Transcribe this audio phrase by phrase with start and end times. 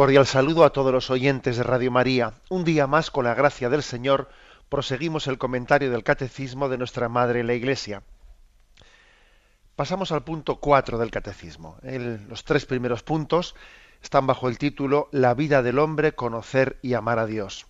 [0.00, 2.32] Cordial saludo a todos los oyentes de Radio María.
[2.48, 4.30] Un día más, con la gracia del Señor,
[4.70, 8.02] proseguimos el comentario del Catecismo de nuestra Madre la Iglesia.
[9.76, 11.76] Pasamos al punto 4 del Catecismo.
[11.82, 13.54] los tres primeros puntos
[14.02, 17.66] están bajo el título La vida del hombre, conocer y amar a Dios.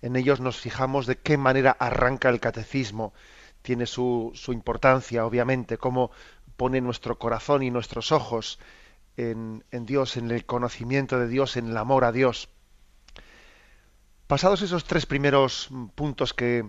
[0.00, 3.14] En ellos nos fijamos de qué manera arranca el Catecismo.
[3.62, 6.10] Tiene su, su importancia, obviamente, cómo
[6.56, 8.58] pone nuestro corazón y nuestros ojos
[9.16, 12.48] en, Dios, en el conocimiento de Dios, en el amor a Dios.
[14.26, 16.64] Pasados esos tres primeros puntos que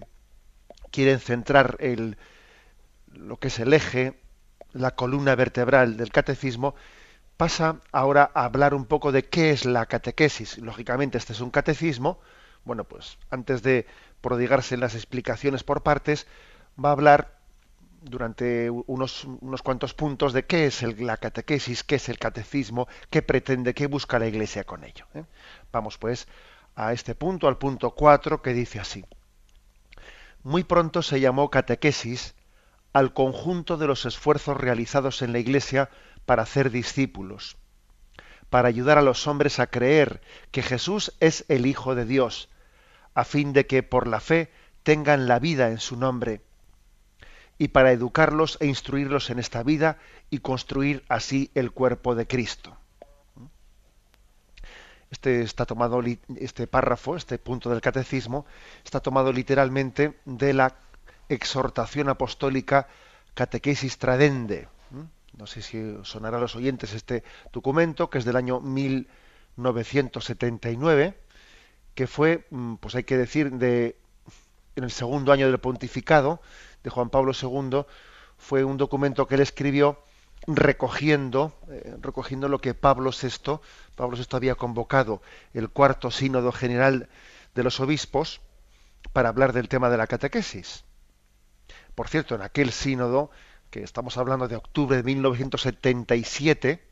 [0.91, 2.17] quieren centrar el,
[3.07, 4.19] lo que es el eje,
[4.73, 6.75] la columna vertebral del catecismo,
[7.37, 10.57] pasa ahora a hablar un poco de qué es la catequesis.
[10.57, 12.19] Lógicamente, este es un catecismo.
[12.65, 13.87] Bueno, pues antes de
[14.21, 16.27] prodigarse en las explicaciones por partes,
[16.83, 17.42] va a hablar
[18.03, 22.87] durante unos, unos cuantos puntos de qué es el, la catequesis, qué es el catecismo,
[23.09, 25.05] qué pretende, qué busca la Iglesia con ello.
[25.13, 25.23] ¿eh?
[25.71, 26.27] Vamos pues
[26.75, 29.05] a este punto, al punto 4, que dice así.
[30.43, 32.35] Muy pronto se llamó catequesis
[32.91, 35.89] al conjunto de los esfuerzos realizados en la Iglesia
[36.25, 37.57] para hacer discípulos,
[38.49, 42.49] para ayudar a los hombres a creer que Jesús es el Hijo de Dios,
[43.15, 44.51] a fin de que por la fe
[44.83, 46.41] tengan la vida en su nombre
[47.57, 49.97] y para educarlos e instruirlos en esta vida
[50.29, 52.75] y construir así el cuerpo de Cristo.
[55.11, 56.01] Este está tomado
[56.37, 58.47] este párrafo, este punto del catecismo
[58.83, 60.75] está tomado literalmente de la
[61.29, 62.87] exhortación apostólica
[63.35, 64.67] Catequesis Tradende.
[65.37, 71.17] No sé si sonará a los oyentes este documento que es del año 1979,
[71.95, 73.97] que fue, mm, pues hay que decir, de
[74.75, 76.41] en el segundo año del pontificado
[76.83, 77.85] de Juan Pablo II
[78.37, 79.99] fue un documento que él escribió
[80.47, 83.59] recogiendo, eh, recogiendo lo que Pablo VI,
[83.95, 85.21] Pablo VI había convocado
[85.53, 87.09] el cuarto sínodo general
[87.55, 88.41] de los obispos
[89.13, 90.83] para hablar del tema de la catequesis.
[91.95, 93.29] Por cierto, en aquel sínodo,
[93.69, 96.83] que estamos hablando de octubre de 1977,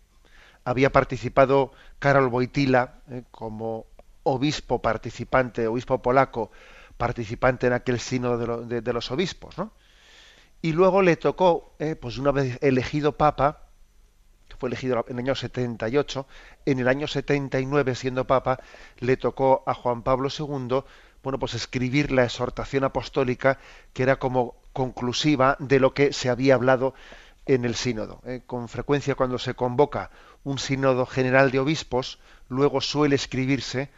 [0.63, 3.87] había participado Karol Wojtyla eh, como
[4.23, 6.51] obispo participante, obispo polaco
[6.97, 9.73] participante en aquel sínodo de, de los obispos, ¿no?
[10.61, 13.67] Y luego le tocó, eh, pues una vez elegido papa,
[14.47, 16.27] que fue elegido en el año 78,
[16.65, 18.59] en el año 79 siendo papa,
[18.99, 20.83] le tocó a Juan Pablo II,
[21.23, 23.59] bueno, pues escribir la exhortación apostólica
[23.93, 26.93] que era como conclusiva de lo que se había hablado
[27.45, 28.21] en el sínodo.
[28.25, 28.41] Eh.
[28.45, 30.11] Con frecuencia cuando se convoca
[30.43, 33.89] un sínodo general de obispos, luego suele escribirse,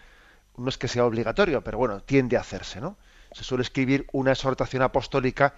[0.57, 2.97] no es que sea obligatorio, pero bueno, tiende a hacerse, ¿no?
[3.31, 5.55] Se suele escribir una exhortación apostólica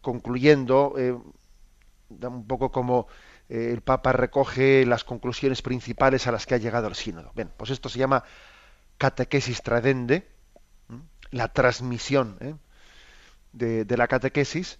[0.00, 3.06] concluyendo, eh, un poco como
[3.48, 7.32] eh, el Papa recoge las conclusiones principales a las que ha llegado el sínodo.
[7.34, 8.24] Bien, pues esto se llama
[8.98, 10.28] catequesis tradende,
[11.30, 12.54] la transmisión ¿eh?
[13.52, 14.78] de, la catequesis,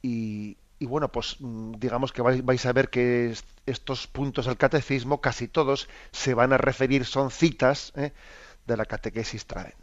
[0.00, 3.34] y, bueno, pues mm, digamos que vais, a ver que
[3.66, 9.46] estos puntos del catecismo, casi todos, se van a referir, son citas de la catequesis
[9.46, 9.81] tradende.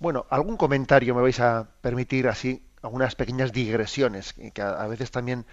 [0.00, 5.44] Bueno, algún comentario me vais a permitir así, algunas pequeñas digresiones, que a, veces también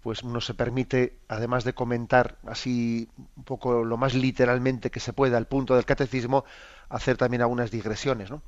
[0.00, 5.12] pues uno se permite, además de comentar así un poco lo más literalmente que se
[5.12, 6.44] pueda al punto del catecismo,
[6.88, 8.30] hacer también algunas digresiones.
[8.30, 8.42] ¿no?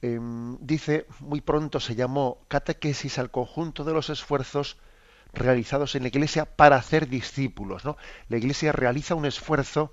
[0.00, 4.78] Em, dice, muy pronto se llamó catequesis al conjunto de los esfuerzos
[5.34, 7.84] realizados en la Iglesia para hacer discípulos.
[7.84, 7.98] ¿no?
[8.30, 9.92] La Iglesia realiza un esfuerzo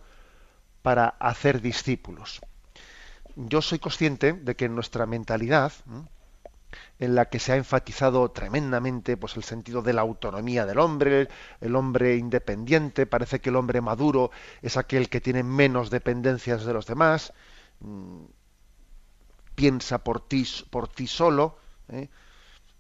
[0.84, 2.40] para hacer discípulos
[3.38, 5.72] yo soy consciente de que en nuestra mentalidad,
[7.00, 11.30] en la que se ha enfatizado tremendamente pues el sentido de la autonomía del hombre,
[11.62, 14.32] el hombre independiente, parece que el hombre maduro
[14.64, 17.32] es aquel que tiene menos dependencias de los demás,
[19.54, 22.10] piensa por ti, por ti solo, ¿eh?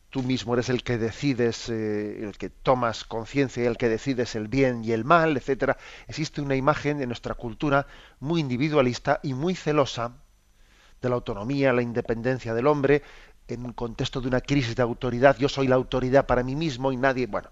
[0.09, 4.36] tú mismo eres el que decides, eh, el que tomas conciencia y el que decides
[4.36, 5.77] el bien y el mal, etcétera.
[6.07, 7.86] Existe una imagen de nuestra cultura
[8.19, 10.13] muy individualista y muy celosa
[11.01, 13.03] de la autonomía, la independencia del hombre,
[13.47, 16.91] en un contexto de una crisis de autoridad, yo soy la autoridad para mí mismo
[16.91, 17.49] y nadie, bueno,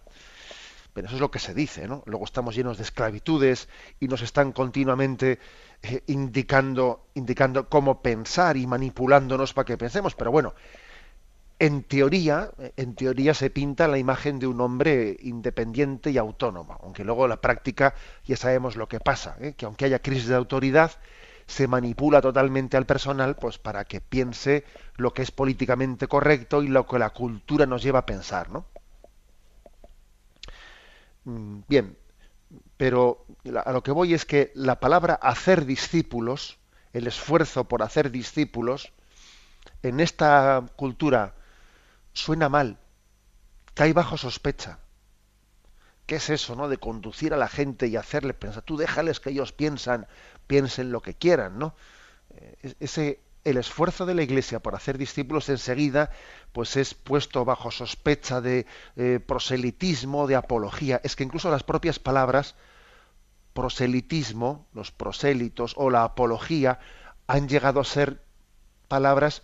[0.93, 2.03] Pero eso es lo que se dice, ¿no?
[2.05, 3.67] Luego estamos llenos de esclavitudes
[3.99, 5.39] y nos están continuamente
[5.81, 10.15] eh, indicando, indicando cómo pensar y manipulándonos para que pensemos.
[10.15, 10.53] Pero bueno,
[11.59, 17.03] en teoría, en teoría se pinta la imagen de un hombre independiente y autónomo, aunque
[17.03, 17.95] luego en la práctica
[18.25, 19.53] ya sabemos lo que pasa, ¿eh?
[19.55, 20.91] que aunque haya crisis de autoridad,
[21.47, 24.65] se manipula totalmente al personal pues para que piense
[24.97, 28.65] lo que es políticamente correcto y lo que la cultura nos lleva a pensar, ¿no?
[31.25, 31.97] Mm, bien,
[32.77, 33.25] pero
[33.65, 36.57] a lo que voy es que la palabra hacer discípulos,
[36.93, 38.93] el esfuerzo por hacer discípulos,
[39.83, 41.35] en esta cultura
[42.13, 42.77] suena mal,
[43.73, 44.79] cae bajo sospecha.
[46.05, 46.69] ¿Qué es eso, no?
[46.69, 48.61] De conducir a la gente y hacerles pensar.
[48.61, 50.07] Tú déjales que ellos piensan,
[50.47, 51.75] piensen lo que quieran, ¿no?
[52.31, 56.11] Eh, ese, el esfuerzo de la Iglesia por hacer discípulos enseguida
[56.51, 58.65] pues es puesto bajo sospecha de
[58.95, 60.99] eh, proselitismo, de apología.
[61.03, 62.55] Es que incluso las propias palabras
[63.53, 66.79] proselitismo, los prosélitos o la apología
[67.27, 68.21] han llegado a ser
[68.87, 69.43] palabras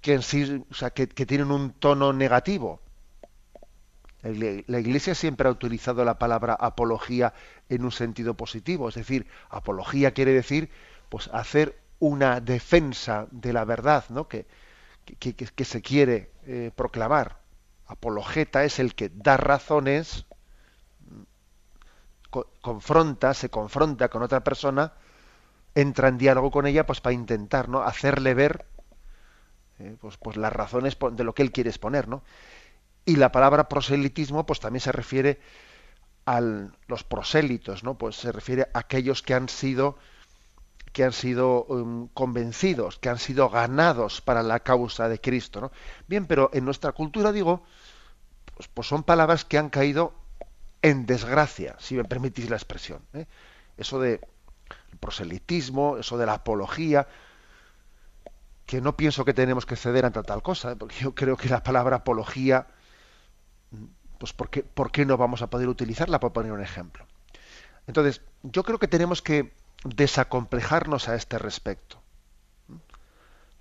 [0.00, 2.80] que en sí, o sea, que, que tienen un tono negativo.
[4.66, 7.34] La Iglesia siempre ha utilizado la palabra apología
[7.68, 10.70] en un sentido positivo, es decir, apología quiere decir
[11.08, 14.28] pues hacer una defensa de la verdad ¿no?
[14.28, 14.46] que,
[15.04, 17.38] que, se quiere eh, proclamar.
[17.86, 20.26] Apologeta es el que da razones,
[22.60, 24.92] confronta, se confronta con otra persona,
[25.74, 27.82] entra en diálogo con ella pues para intentar ¿no?
[27.82, 28.66] hacerle ver
[29.78, 32.08] eh, pues, pues las razones de lo que él quiere exponer.
[32.08, 32.22] ¿no?
[33.06, 35.40] Y la palabra proselitismo pues también se refiere
[36.26, 37.96] a los prosélitos, ¿no?
[37.96, 39.96] pues se refiere a aquellos que han sido
[40.92, 45.60] que han sido um, convencidos, que han sido ganados para la causa de Cristo.
[45.60, 45.70] ¿no?
[46.08, 47.64] Bien, pero en nuestra cultura, digo,
[48.54, 50.14] pues, pues, son palabras que han caído
[50.80, 53.02] en desgracia, si me permitís la expresión.
[53.12, 53.26] ¿eh?
[53.76, 54.26] Eso de
[54.98, 57.06] proselitismo, eso de la apología,
[58.64, 60.76] que no pienso que tenemos que ceder ante tal cosa, ¿eh?
[60.76, 62.68] porque yo creo que la palabra apología,
[64.18, 66.20] pues ¿por qué, ¿por qué no vamos a poder utilizarla?
[66.20, 67.06] Por poner un ejemplo.
[67.86, 69.52] Entonces, yo creo que tenemos que
[69.84, 72.00] desacomplejarnos a este respecto.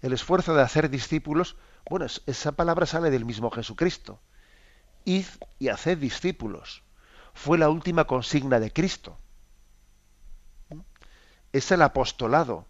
[0.01, 1.55] El esfuerzo de hacer discípulos,
[1.89, 4.19] bueno, esa palabra sale del mismo Jesucristo.
[5.03, 5.25] Id
[5.59, 6.83] y haced discípulos.
[7.33, 9.17] Fue la última consigna de Cristo.
[11.51, 12.65] Es el apostolado,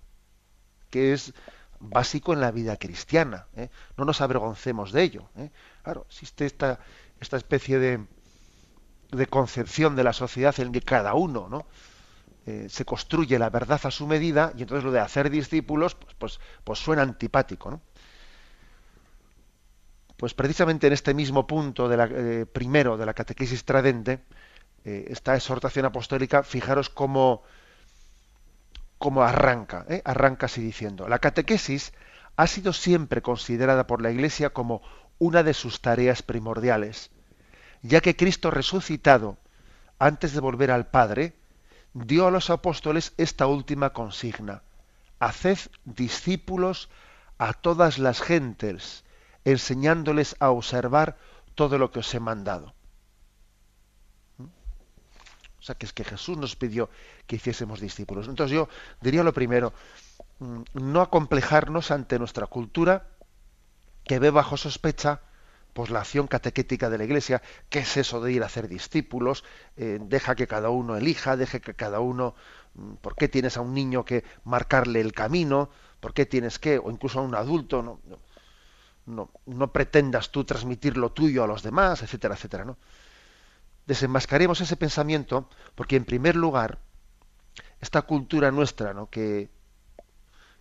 [0.89, 1.33] que es
[1.79, 3.47] básico en la vida cristiana.
[3.55, 3.69] ¿eh?
[3.97, 5.29] No nos avergoncemos de ello.
[5.37, 5.51] ¿eh?
[5.83, 6.79] Claro, existe esta,
[7.19, 11.65] esta especie de, concepción de la sociedad en que cada uno, ¿no?
[12.45, 16.13] Eh, se construye la verdad a su medida y entonces lo de hacer discípulos pues,
[16.15, 17.81] pues, pues suena antipático.
[20.17, 24.23] Pues precisamente en este mismo punto de la, eh, primero de la catequesis tradente,
[24.83, 27.41] eh, esta exhortación apostólica, fijaros cómo,
[28.99, 31.93] cómo arranca, arranca así diciendo, la catequesis
[32.37, 34.81] ha sido siempre considerada por la Iglesia como
[35.19, 37.11] una de sus tareas primordiales,
[37.81, 39.37] ya que Cristo resucitado,
[39.99, 41.35] antes de volver al Padre,
[41.93, 44.63] dio a los apóstoles esta última consigna.
[45.19, 46.89] Haced discípulos
[47.37, 49.03] a todas las gentes,
[49.45, 51.17] enseñándoles a observar
[51.55, 52.73] todo lo que os he mandado.
[54.37, 54.43] ¿Mm?
[54.43, 56.89] O sea, que es que Jesús nos pidió
[57.27, 58.27] que hiciésemos discípulos.
[58.27, 58.67] Entonces yo
[58.99, 59.73] diría lo primero,
[60.39, 63.14] mm, no acomplejarnos ante nuestra cultura
[64.07, 65.21] que ve bajo sospecha
[65.73, 69.43] pues la acción catequética de la Iglesia, ¿qué es eso de ir a hacer discípulos?
[69.75, 72.33] Eh, deja que cada uno elija, deje que cada uno,
[72.75, 75.69] mm, ¿por qué tienes a un niño que marcarle el camino?
[75.99, 77.99] ¿Por qué tienes que, o incluso a un adulto, no,
[79.05, 82.77] no, no pretendas tú transmitir lo tuyo a los demás, etcétera, etcétera, ¿no?
[83.85, 86.79] Desenmascaremos ese pensamiento porque en primer lugar
[87.81, 89.09] esta cultura nuestra, ¿no?
[89.09, 89.49] que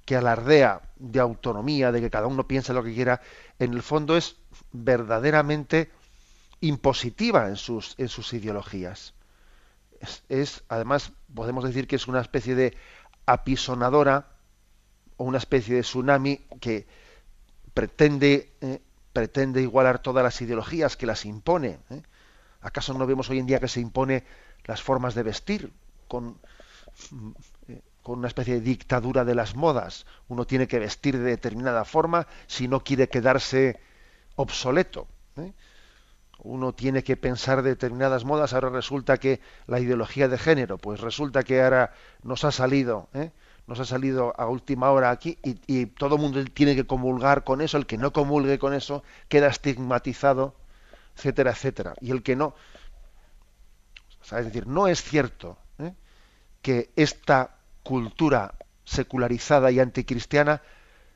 [0.04, 3.20] que alardea de autonomía, de que cada uno piense lo que quiera,
[3.58, 4.36] en el fondo es
[4.72, 5.90] verdaderamente
[6.60, 9.14] impositiva en sus, en sus ideologías.
[10.28, 12.76] Es, además, podemos decir que es una especie de
[13.26, 14.28] apisonadora
[15.16, 16.86] o una especie de tsunami que
[17.72, 18.82] pretende, eh,
[19.12, 21.78] pretende igualar todas las ideologías, que las impone.
[21.90, 22.02] ¿eh?
[22.60, 24.24] ¿Acaso no vemos hoy en día que se impone
[24.64, 25.72] las formas de vestir
[26.08, 26.38] con
[28.04, 30.04] con una especie de dictadura de las modas.
[30.28, 33.80] Uno tiene que vestir de determinada forma si no quiere quedarse
[34.36, 35.08] obsoleto.
[35.38, 35.52] ¿eh?
[36.38, 38.52] Uno tiene que pensar determinadas modas.
[38.52, 43.32] Ahora resulta que la ideología de género, pues resulta que ahora nos ha salido, ¿eh?
[43.66, 47.42] nos ha salido a última hora aquí y, y todo el mundo tiene que comulgar
[47.42, 47.78] con eso.
[47.78, 50.54] El que no comulgue con eso queda estigmatizado,
[51.16, 51.94] etcétera, etcétera.
[52.02, 52.54] Y el que no,
[54.20, 55.94] es decir, no es cierto ¿eh?
[56.60, 60.62] que esta cultura secularizada y anticristiana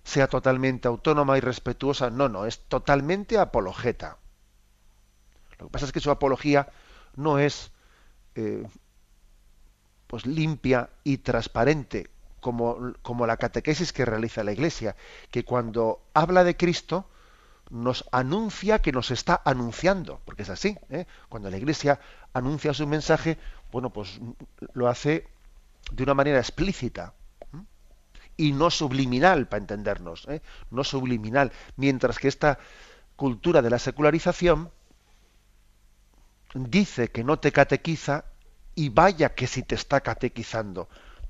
[0.05, 2.11] sea totalmente autónoma y respetuosa.
[2.11, 4.19] No, no, es totalmente apologeta.
[5.59, 6.69] Lo que pasa es que su apología
[7.17, 7.73] no es
[8.37, 8.65] eh,
[10.07, 12.11] pues limpia y transparente
[12.41, 14.97] como, como la catequesis que realiza la Iglesia,
[15.31, 17.07] que cuando habla de Cristo
[17.71, 20.79] nos anuncia que nos está anunciando, porque es así.
[20.89, 21.07] ¿eh?
[21.29, 22.01] Cuando la Iglesia
[22.33, 23.37] anuncia su mensaje,
[23.71, 24.21] bueno, pues
[24.73, 25.29] lo hace
[25.91, 27.15] de una manera explícita
[28.37, 30.41] y no subliminal, para entendernos, ¿eh?
[30.71, 32.59] no subliminal, mientras que esta
[33.17, 34.71] cultura de la secularización
[36.55, 38.25] dice que no te catequiza
[38.77, 40.89] y vaya que si te está catequizando.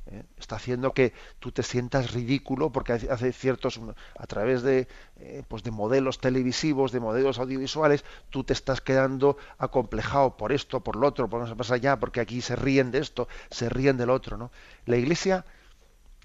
[0.08, 0.24] ¿Eh?
[0.38, 3.80] Está haciendo que tú te sientas ridículo porque hace ciertos,
[4.16, 9.36] a través de, eh, pues de modelos televisivos, de modelos audiovisuales, tú te estás quedando
[9.58, 12.90] acomplejado por esto, por lo otro, por no se pasa allá, porque aquí se ríen
[12.90, 14.36] de esto, se ríen del otro.
[14.36, 14.50] ¿no?
[14.86, 15.44] La Iglesia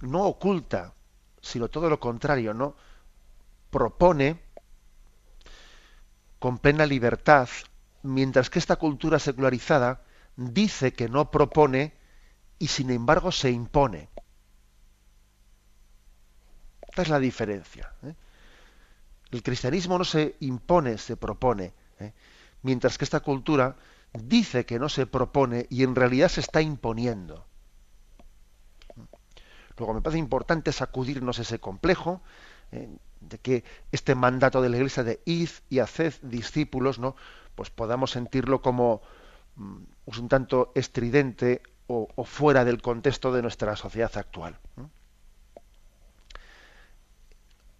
[0.02, 0.94] no oculta,
[1.42, 2.76] sino todo lo contrario, ¿no?
[3.70, 4.40] Propone
[6.40, 7.50] con plena libertad,
[8.02, 10.02] mientras que esta cultura secularizada
[10.36, 11.94] dice que no propone
[12.64, 14.08] y sin embargo se impone.
[16.88, 17.92] Esta es la diferencia.
[18.04, 18.16] ¿eh?
[19.32, 22.14] El cristianismo no se impone, se propone, ¿eh?
[22.62, 23.76] mientras que esta cultura
[24.14, 27.46] dice que no se propone y en realidad se está imponiendo.
[29.78, 32.22] Luego me parece importante sacudirnos ese complejo
[32.72, 32.88] eh,
[33.20, 37.18] de que este mandato de la Iglesia de id y haced discípulos, ¿no?
[37.56, 39.02] Pues podamos sentirlo como
[39.58, 44.58] mm, un tanto estridente o, fuera del contexto de nuestra sociedad actual.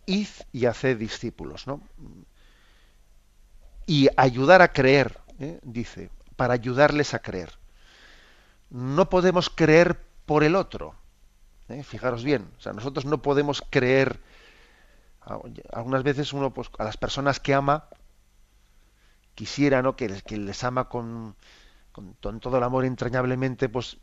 [0.06, 1.82] Id y haced discípulos, ¿no?
[3.86, 5.60] Y ayudar a creer, ¿eh?
[5.64, 7.58] dice, para ayudarles a creer.
[8.70, 10.96] No podemos creer por el otro
[11.70, 11.84] ¿eh?
[11.84, 14.20] Fijaros bien, o sea, nosotros no podemos creer.
[15.72, 17.88] Algunas veces uno, pues, a las personas que ama,
[19.36, 19.96] quisiera, ¿no?
[19.96, 21.36] Que les ama con,
[21.94, 23.98] con, todo el amor entrañablemente, pues,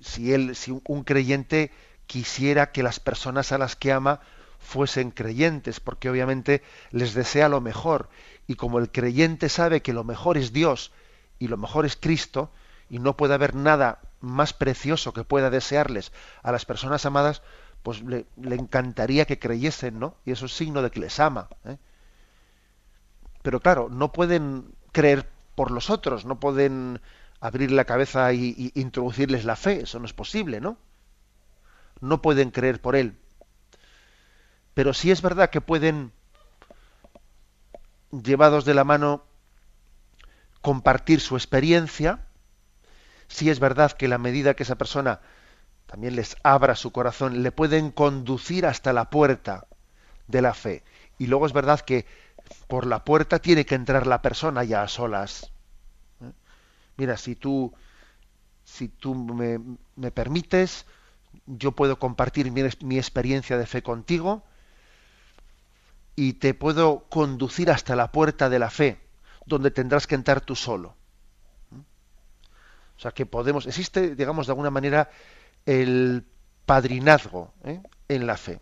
[0.00, 1.70] si él, si un creyente
[2.06, 4.20] quisiera que las personas a las que ama
[4.58, 8.08] fuesen creyentes, porque obviamente les desea lo mejor.
[8.46, 10.92] Y como el creyente sabe que lo mejor es Dios
[11.38, 12.50] y lo mejor es Cristo,
[12.88, 16.12] y no puede haber nada más precioso que pueda desearles
[16.42, 17.42] a las personas amadas,
[17.82, 20.16] pues le, encantaría que creyesen, ¿no?
[20.26, 21.48] Y eso es signo de que les ama.
[21.64, 21.78] ¿eh?
[23.42, 25.26] Pero claro, no pueden creer
[25.60, 27.02] por los otros, no pueden
[27.38, 30.78] abrir la cabeza y, introducirles la fe, eso no es posible, ¿no?
[32.00, 33.18] No pueden creer por él.
[34.72, 36.12] Pero sí es verdad que pueden,
[38.10, 39.22] llevados de la mano,
[40.62, 42.20] compartir su experiencia,
[43.28, 45.20] si es verdad que la medida que esa persona
[45.84, 49.66] también les abra su corazón, le pueden conducir hasta la puerta
[50.26, 50.84] de la fe.
[51.18, 52.06] Y luego es verdad que
[52.68, 55.52] por la puerta tiene que entrar la persona ya a solas.
[56.20, 56.32] ¿Eh?
[56.96, 57.72] Mira, si tú,
[58.64, 59.58] si tú me,
[59.96, 60.86] me permites,
[61.46, 64.44] yo puedo compartir mi, mi, experiencia de fe contigo
[66.16, 69.00] y te puedo conducir hasta la puerta de la fe,
[69.46, 70.94] donde tendrás que entrar tú solo.
[72.96, 75.08] O sea que podemos, existe, digamos, de alguna manera
[75.64, 76.26] el
[76.66, 77.80] padrinazgo ¿eh?
[78.08, 78.60] en la fe.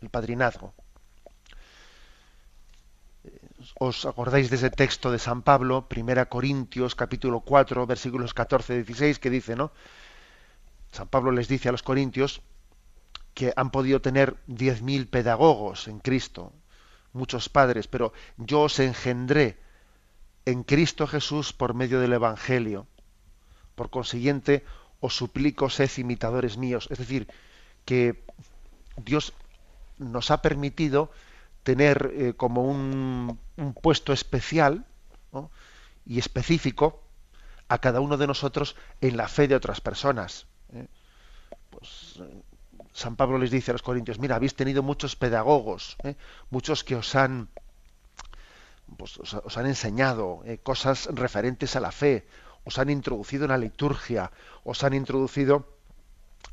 [0.00, 0.74] El padrinazgo.
[3.78, 8.76] ¿Os acordáis de ese texto de San Pablo, Primera Corintios, capítulo 4, versículos 14 y
[8.82, 9.72] 16, que dice, ¿no?
[10.92, 12.42] San Pablo les dice a los corintios
[13.32, 16.52] que han podido tener 10.000 pedagogos en Cristo,
[17.12, 19.58] muchos padres, pero yo os engendré
[20.44, 22.86] en Cristo Jesús por medio del Evangelio.
[23.74, 24.64] Por consiguiente,
[25.00, 26.86] os suplico, sed imitadores míos.
[26.90, 27.26] Es decir,
[27.84, 28.24] que
[28.96, 29.32] Dios
[29.98, 31.10] nos ha permitido
[31.64, 33.40] tener eh, como un,
[33.82, 34.84] puesto especial
[36.06, 37.00] y específico
[37.68, 40.46] a cada uno de nosotros en la fe de otras personas.
[40.72, 40.86] ¿eh?
[41.70, 42.20] Pues,
[42.92, 46.14] San Pablo les dice a los corintios, mira, habéis tenido muchos pedagogos, ¿eh?
[46.50, 47.48] muchos que os han,
[48.96, 52.26] pues, os, han enseñado cosas referentes a la fe,
[52.64, 54.30] os han introducido en la liturgia,
[54.62, 55.66] os han introducido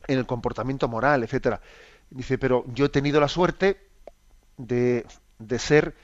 [0.07, 1.61] en el comportamiento moral, etcétera.
[2.09, 3.90] Dice, pero yo he tenido la suerte
[4.57, 5.05] de,
[5.39, 5.95] de ser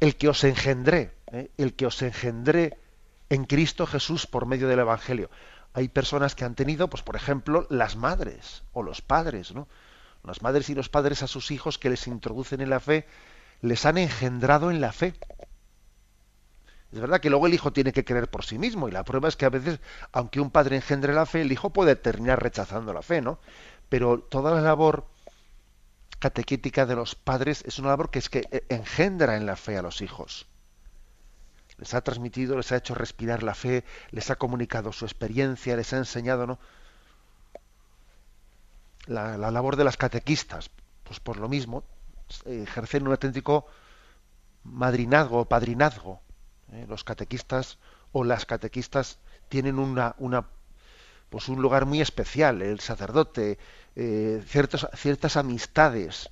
[0.00, 1.50] el que os engendré, ¿eh?
[1.58, 2.78] el que os engendré
[3.28, 5.30] en Cristo Jesús por medio del Evangelio.
[5.72, 9.68] Hay personas que han tenido, pues por ejemplo, las madres o los padres, ¿no?
[10.24, 13.06] Las madres y los padres a sus hijos que les introducen en la fe,
[13.62, 15.14] les han engendrado en la fe.
[16.92, 19.28] Es verdad que luego el hijo tiene que creer por sí mismo y la prueba
[19.28, 19.78] es que a veces,
[20.12, 23.38] aunque un padre engendre la fe, el hijo puede terminar rechazando la fe, ¿no?
[23.88, 25.06] Pero toda la labor
[26.20, 29.76] catequética de los padres es una labor que es que eh, engendra en la fe
[29.76, 30.46] a los hijos.
[31.78, 35.92] Les ha transmitido, les ha hecho respirar la fe, les ha comunicado su experiencia, les
[35.92, 36.58] ha enseñado, ¿no?
[39.06, 40.70] La, la labor de las catequistas,
[41.04, 41.82] pues por lo mismo,
[42.44, 43.66] ejercer un auténtico
[44.62, 46.20] madrinazgo o padrinazgo.
[46.72, 46.86] ¿eh?
[46.88, 47.78] Los catequistas
[48.12, 50.46] o las catequistas tienen una, una,
[51.28, 52.62] pues un lugar muy especial.
[52.62, 53.58] El sacerdote,
[53.96, 56.30] eh, ciertas amistades,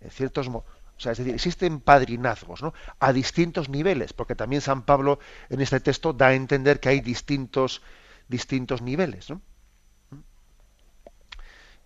[0.00, 0.64] eh, ciertos, o
[0.96, 2.60] sea, es decir, existen padrinazgos.
[2.98, 7.00] A distintos niveles, porque también San Pablo en este texto da a entender que hay
[7.00, 7.82] distintos,
[8.28, 9.28] distintos niveles.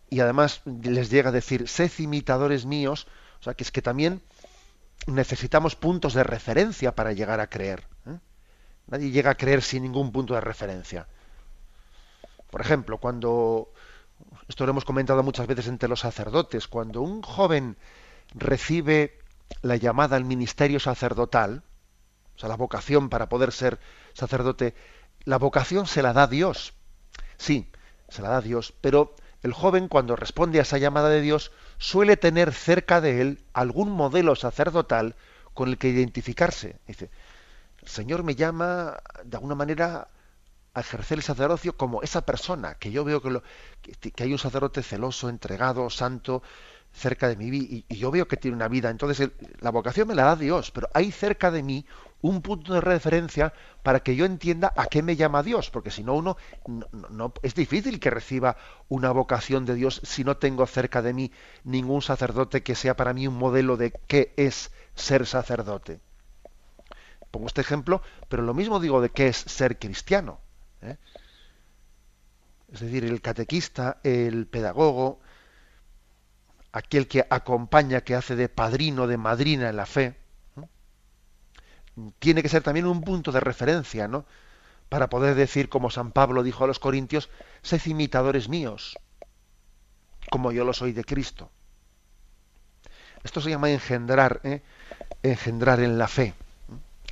[0.08, 3.06] Y además les llega a decir, sed imitadores míos,
[3.40, 4.22] o sea, que es que también
[5.06, 7.86] necesitamos puntos de referencia para llegar a creer.
[8.06, 8.18] ¿eh?
[8.86, 11.06] Nadie llega a creer sin ningún punto de referencia.
[12.50, 13.72] Por ejemplo, cuando,
[14.48, 17.76] esto lo hemos comentado muchas veces entre los sacerdotes, cuando un joven
[18.34, 19.18] recibe
[19.62, 21.62] la llamada al ministerio sacerdotal,
[22.36, 23.78] o sea, la vocación para poder ser
[24.12, 24.74] sacerdote,
[25.24, 26.74] la vocación se la da Dios.
[27.36, 27.70] Sí,
[28.08, 32.16] se la da Dios, pero el joven cuando responde a esa llamada de Dios suele
[32.16, 35.16] tener cerca de él algún modelo sacerdotal
[35.54, 36.78] con el que identificarse.
[36.86, 37.10] Dice,
[37.82, 40.08] el Señor me llama de alguna manera
[40.74, 43.42] a ejercer el sacerdocio como esa persona, que yo veo que, lo,
[43.82, 46.42] que, hay un sacerdote celoso, entregado, santo,
[46.92, 48.90] cerca de mí, y, y, yo veo que tiene una vida.
[48.90, 51.86] Entonces, la vocación me la da Dios, pero hay cerca de mí
[52.22, 53.52] un punto de referencia
[53.82, 56.36] para que yo entienda a qué me llama Dios, porque si no uno
[57.10, 58.56] no, es difícil que reciba
[58.88, 61.32] una vocación de Dios si no tengo cerca de mí
[61.64, 66.00] ningún sacerdote que sea para mí un modelo de qué es ser sacerdote.
[67.30, 70.40] Pongo este ejemplo, pero lo mismo digo de qué es ser cristiano.
[70.82, 70.96] ¿Eh?
[72.72, 75.20] Es decir, el catequista, el pedagogo,
[76.72, 80.16] aquel que acompaña, que hace de padrino, de madrina en la fe,
[82.18, 84.24] tiene que ser también un punto de referencia, ¿no?
[84.88, 87.28] Para poder decir, como San Pablo dijo a los Corintios,
[87.62, 88.98] sed imitadores míos,
[90.30, 91.50] como yo lo soy de Cristo.
[93.22, 94.62] Esto se llama engendrar, ¿eh?
[95.22, 96.34] engendrar en la fe,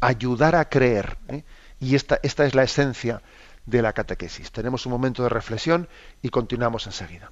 [0.01, 1.19] ayudar a creer.
[1.29, 1.45] ¿eh?
[1.81, 3.23] Y esta, esta es la esencia
[3.69, 4.51] de la catequesis.
[4.51, 5.89] Tenemos un momento de reflexión
[6.23, 7.31] y continuamos enseguida.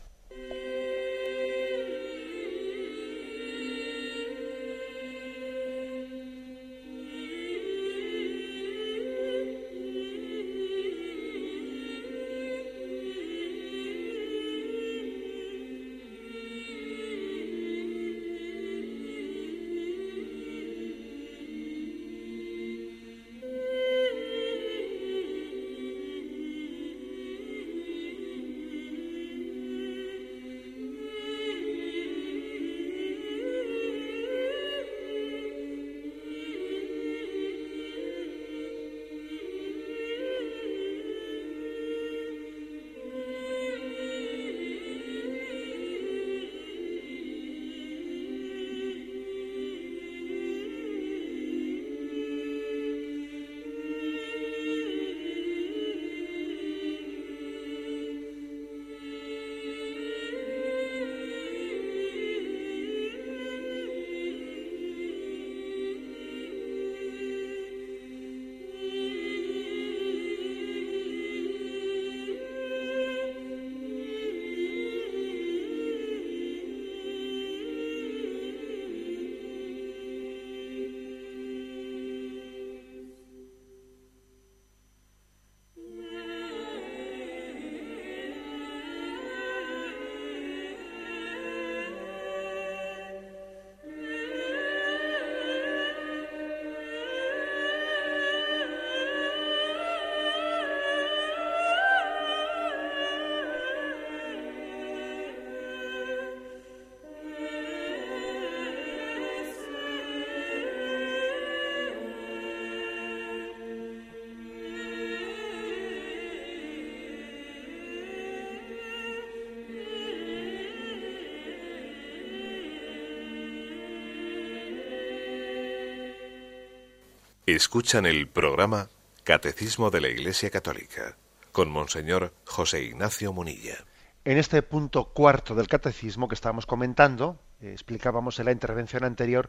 [127.47, 128.89] Escuchan el programa
[129.23, 131.17] Catecismo de la Iglesia Católica
[131.53, 133.77] con Monseñor José Ignacio Munilla.
[134.25, 139.49] En este punto cuarto del catecismo que estábamos comentando, explicábamos en la intervención anterior,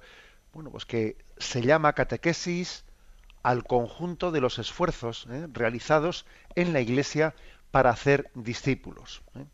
[0.54, 2.86] bueno, pues que se llama catequesis
[3.42, 5.48] al conjunto de los esfuerzos ¿eh?
[5.52, 7.34] realizados en la Iglesia
[7.72, 9.24] para hacer discípulos.
[9.34, 9.46] ¿eh?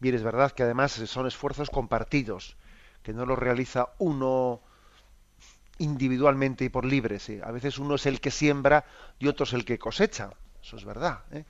[0.00, 2.56] Bien, es verdad que además son esfuerzos compartidos,
[3.04, 4.60] que no los realiza uno
[5.78, 7.18] individualmente y por libre.
[7.42, 8.84] A veces uno es el que siembra
[9.18, 10.30] y otro es el que cosecha.
[10.62, 11.20] Eso es verdad.
[11.32, 11.44] ¿eh?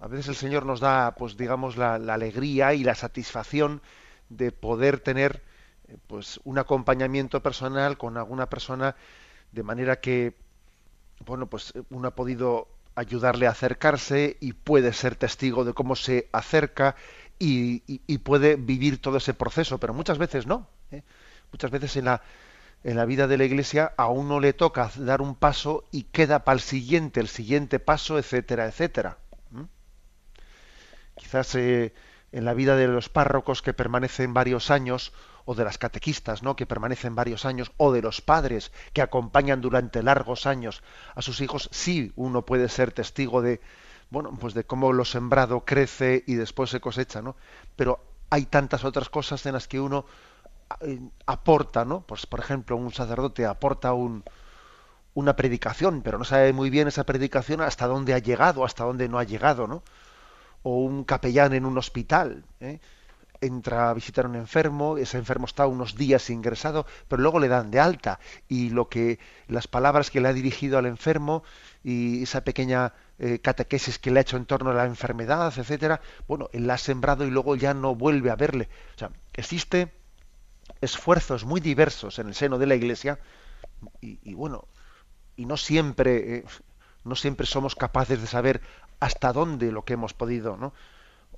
[0.00, 3.82] A veces el Señor nos da, pues digamos, la, alegría y la satisfacción
[4.28, 5.42] de poder tener
[5.88, 8.96] eh, pues un acompañamiento personal con alguna persona
[9.52, 10.34] de manera que
[11.26, 16.28] bueno pues uno ha podido ayudarle a acercarse y puede ser testigo de cómo se
[16.32, 16.96] acerca
[17.38, 17.80] y,
[18.18, 20.68] puede vivir todo ese proceso, pero muchas veces no.
[20.92, 21.02] ¿eh?
[21.50, 22.22] Muchas veces en la,
[22.84, 26.44] en la vida de la Iglesia a uno le toca dar un paso y queda
[26.44, 29.18] para el siguiente, el siguiente paso, etcétera, etcétera.
[31.14, 31.92] Quizás eh,
[32.32, 35.12] en la vida de los párrocos que permanecen varios años,
[35.44, 36.56] o de las catequistas, ¿no?
[36.56, 40.82] que permanecen varios años, o de los padres que acompañan durante largos años
[41.14, 43.60] a sus hijos, sí uno puede ser testigo de,
[44.10, 47.36] bueno, pues de cómo lo sembrado crece y después se cosecha, ¿no?
[47.76, 50.06] Pero hay tantas otras cosas en las que uno
[51.26, 52.02] aporta, ¿no?
[52.06, 54.24] Pues por ejemplo, un sacerdote aporta un,
[55.14, 59.08] una predicación, pero no sabe muy bien esa predicación hasta dónde ha llegado, hasta dónde
[59.08, 59.82] no ha llegado, ¿no?
[60.62, 62.80] O un capellán en un hospital, ¿eh?
[63.42, 67.48] entra a visitar a un enfermo, ese enfermo está unos días ingresado, pero luego le
[67.48, 71.42] dan de alta y lo que las palabras que le ha dirigido al enfermo
[71.82, 76.00] y esa pequeña eh, catequesis que le ha hecho en torno a la enfermedad, etcétera,
[76.28, 78.68] bueno, él la ha sembrado y luego ya no vuelve a verle.
[78.94, 79.92] O sea, existe
[80.80, 83.18] esfuerzos muy diversos en el seno de la Iglesia
[84.00, 84.66] y, bueno,
[85.36, 86.44] y no siempre, eh,
[87.04, 88.60] no siempre somos capaces de saber
[89.00, 90.72] hasta dónde lo que hemos podido, ¿no?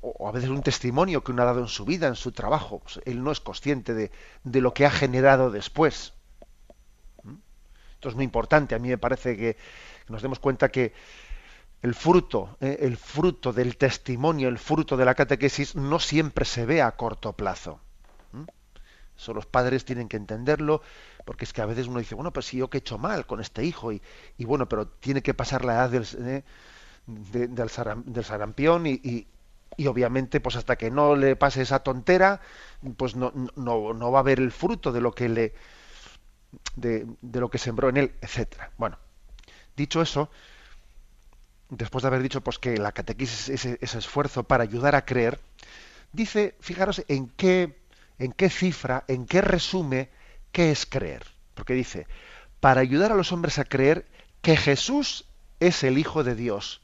[0.04, 2.80] o, a veces un testimonio que uno ha dado en su vida, en su trabajo.
[2.80, 4.10] Pues él no es consciente de,
[4.42, 6.12] de, lo que ha generado después.
[7.94, 8.74] Esto es muy importante.
[8.74, 9.56] A mí me parece que,
[10.08, 10.92] nos demos cuenta que
[11.82, 16.66] el fruto, eh, el fruto del testimonio, el fruto de la catequesis no siempre se
[16.66, 17.80] ve a corto plazo.
[19.16, 20.82] Eso los padres tienen que entenderlo,
[21.24, 23.26] porque es que a veces uno dice, bueno, pues si yo que he hecho mal
[23.26, 24.00] con este hijo, y,
[24.38, 26.42] bueno, pero tiene que pasar la edad del, eh,
[27.06, 29.26] del, sarampión y,
[29.76, 32.40] y obviamente pues hasta que no le pase esa tontera
[32.96, 35.54] pues no, no, no va a haber el fruto de lo que le
[36.76, 38.70] de, de, lo que sembró en él etcétera.
[38.76, 38.98] Bueno
[39.76, 40.30] dicho eso
[41.70, 45.40] después de haber dicho pues que la catequesis es ese, esfuerzo para ayudar a creer
[46.12, 47.76] dice fijaros en qué
[48.18, 50.10] en qué cifra en qué resume
[50.52, 51.24] qué es creer
[51.54, 52.06] porque dice
[52.60, 54.06] para ayudar a los hombres a creer
[54.40, 55.26] que Jesús
[55.60, 56.82] es el hijo de Dios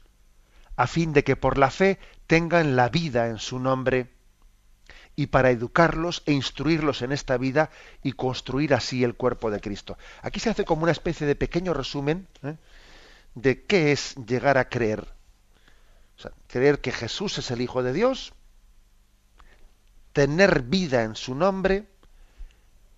[0.75, 4.09] a fin de que por la fe tengan la vida en su nombre
[5.15, 7.69] y para educarlos e instruirlos en esta vida
[8.01, 9.97] y construir así el cuerpo de Cristo.
[10.21, 12.55] Aquí se hace como una especie de pequeño resumen ¿eh?
[13.35, 15.07] de qué es llegar a creer.
[16.47, 18.33] creer que Jesús es el Hijo de Dios,
[20.13, 21.87] tener vida en su nombre,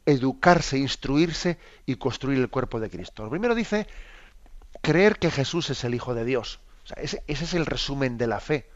[0.06, 3.24] educarse, instruirse y construir el cuerpo de Cristo.
[3.24, 3.88] Lo primero dice
[4.82, 6.60] creer que Jesús es el Hijo de Dios.
[6.98, 8.74] ese es el resumen de la fe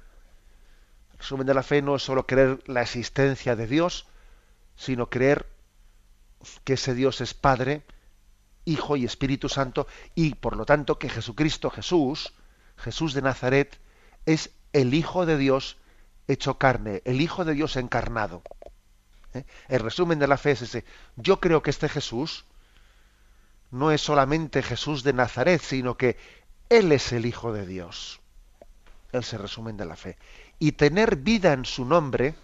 [1.18, 4.06] resumen de la fe no es solo creer la existencia de Dios,
[4.76, 5.48] sino creer
[6.64, 7.84] que ese Dios es Padre,
[8.66, 12.34] Hijo y Espíritu Santo, y por lo tanto que Jesucristo, Jesús,
[12.78, 13.80] Jesús de Nazaret,
[14.26, 15.78] es el Hijo de Dios
[16.28, 18.42] hecho carne, el Hijo de Dios encarnado.
[19.34, 19.46] ¿Eh?
[19.68, 20.86] El resumen de la fe es ese.
[21.16, 22.46] Yo creo que este Jesús
[23.72, 26.18] no es solamente Jesús de Nazaret, sino que
[26.70, 28.20] Él es el Hijo de Dios.
[29.12, 30.18] Es el resumen de la fe
[30.60, 32.36] y tener vida en su nombre,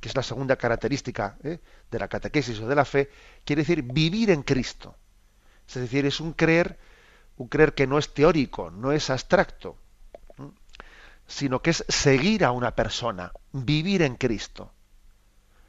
[0.00, 1.60] que es la segunda característica ¿eh?
[1.90, 3.10] de la catequesis o de la fe,
[3.44, 4.96] quiere decir vivir en Cristo.
[5.68, 6.78] Es decir, es un creer,
[7.36, 9.76] un creer que no es teórico, no es abstracto,
[11.32, 14.70] sino que es seguir a una persona, vivir en Cristo.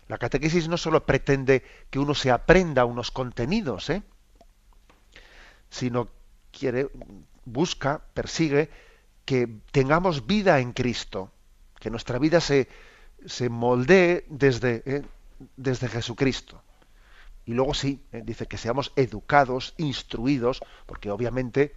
[0.10, 4.04] La catequesis no solo pretende que uno se aprenda unos contenidos, ¿eh?
[5.69, 6.10] sino
[6.52, 6.89] quiere,
[7.45, 8.69] busca, persigue
[9.23, 11.32] que tengamos vida en Cristo
[11.80, 12.67] que nuestra vida se,
[13.26, 15.02] se moldee desde, eh,
[15.56, 16.62] desde Jesucristo.
[17.45, 21.73] Y luego sí, eh, dice que seamos educados, instruidos, porque obviamente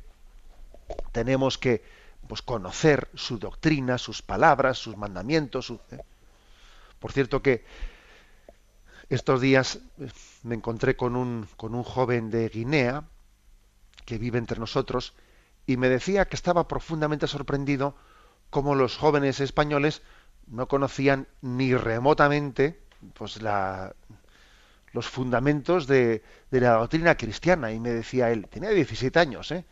[1.13, 1.85] tenemos que
[2.27, 5.71] pues, conocer su doctrina, sus palabras, sus mandamientos.
[5.71, 5.99] Eh.
[6.99, 7.65] Por cierto que
[9.09, 9.79] estos días
[10.43, 13.05] me encontré con un, con un joven de Guinea
[14.05, 15.15] que vive entre nosotros
[15.67, 17.95] y me decía que estaba profundamente sorprendido
[18.51, 20.03] cómo los jóvenes españoles
[20.47, 22.81] no conocían ni remotamente
[23.15, 23.95] pues la,
[24.93, 27.73] los fundamentos de, de, la doctrina cristiana.
[27.73, 29.65] Y me decía él, tenía 17 años, ¿eh?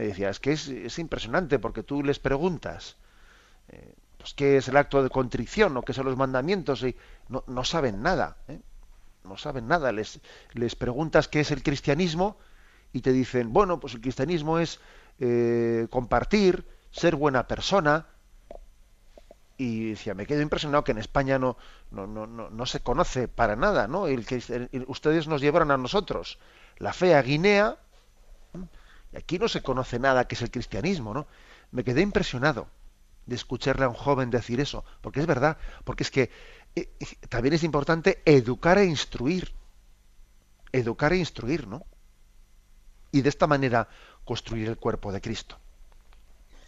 [0.00, 2.96] Me decía, es que es, impresionante porque tú les preguntas,
[3.68, 6.96] eh, pues qué es el acto de contrición o qué son los mandamientos y
[7.28, 8.60] no, no saben nada, ¿eh?
[9.24, 9.92] no saben nada.
[9.92, 10.18] Les,
[10.54, 12.38] les preguntas qué es el cristianismo
[12.94, 14.80] y te dicen, bueno, pues el cristianismo es
[15.18, 18.06] eh, compartir, ser buena persona.
[19.58, 21.58] Y decía, me quedo impresionado que en España no,
[21.90, 24.06] no, no, no, se conoce para nada, ¿no?
[24.06, 24.36] El que
[24.86, 26.38] ustedes nos llevaron a nosotros
[26.78, 27.76] la fe a Guinea,
[29.16, 31.26] aquí no se conoce nada que es el cristianismo, ¿no?
[31.72, 32.68] Me quedé impresionado
[33.26, 36.30] de escucharle a un joven decir eso, porque es verdad, porque es que
[36.74, 36.88] eh,
[37.28, 39.52] también es importante educar e instruir,
[40.72, 41.84] educar e instruir, ¿no?
[43.12, 43.88] Y de esta manera
[44.24, 45.58] construir el cuerpo de Cristo.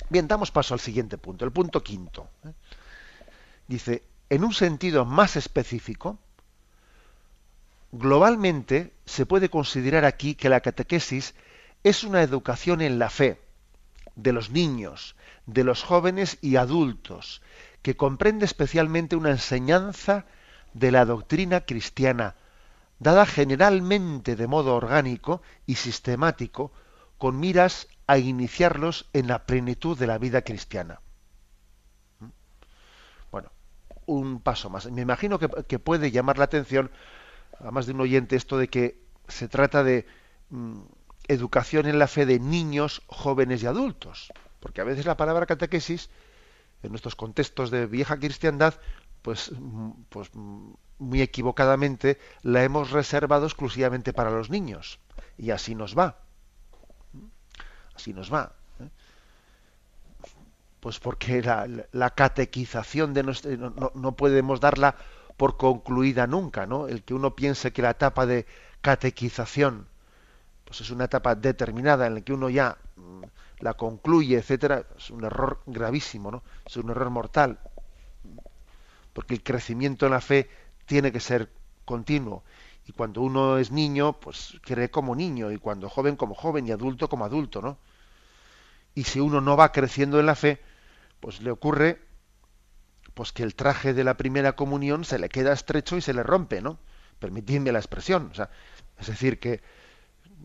[0.08, 2.28] Bien, damos paso al siguiente punto, el punto quinto.
[2.44, 2.52] ¿eh?
[3.68, 6.18] Dice, en un sentido más específico,
[7.92, 11.34] globalmente se puede considerar aquí que la catequesis
[11.84, 13.40] es una educación en la fe
[14.14, 15.16] de los niños,
[15.46, 17.42] de los jóvenes y adultos,
[17.82, 20.26] que comprende especialmente una enseñanza
[20.74, 22.36] de la doctrina cristiana,
[22.98, 26.72] dada generalmente de modo orgánico y sistemático,
[27.18, 31.00] con miras a iniciarlos en la plenitud de la vida cristiana.
[32.20, 32.26] ¿Mm?
[33.30, 33.50] Bueno,
[34.06, 34.90] un paso más.
[34.90, 36.90] Me imagino que, puede llamar la atención
[37.58, 40.06] a más de un oyente esto de que se trata de
[40.50, 40.80] mm,
[41.32, 44.32] educación en la fe de niños, jóvenes y adultos.
[44.60, 46.10] Porque a veces la palabra catequesis,
[46.82, 48.74] en nuestros contextos de vieja cristiandad,
[49.22, 49.52] pues,
[50.08, 50.30] pues
[50.98, 54.98] muy equivocadamente la hemos reservado exclusivamente para los niños.
[55.38, 56.18] Y así nos va.
[57.94, 58.52] Así nos va.
[58.80, 58.88] ¿eh?
[60.80, 61.42] Pues porque
[61.92, 64.96] la, catequización de nuestro, no, no, podemos darla
[65.36, 66.88] por concluida nunca, ¿no?
[66.88, 68.46] El que uno piense que la etapa de
[68.80, 69.86] catequización
[70.72, 73.24] pues es una etapa determinada en la que uno ya mm,
[73.58, 76.42] la concluye, etcétera, es un error gravísimo, ¿no?
[76.64, 77.58] Es un error mortal.
[79.12, 80.48] Porque el crecimiento en la fe
[80.86, 81.50] tiene que ser
[81.84, 82.42] continuo.
[82.86, 86.70] Y cuando uno es niño, pues cree como niño, y cuando joven como joven, y
[86.70, 87.76] adulto como adulto, ¿no?
[88.94, 90.58] Y si uno no va creciendo en la fe,
[91.20, 92.00] pues le ocurre
[93.12, 96.22] pues que el traje de la primera comunión se le queda estrecho y se le
[96.22, 96.78] rompe, ¿no?
[97.18, 98.30] Permitidme la expresión.
[98.32, 98.48] O sea,
[98.98, 99.60] es decir, que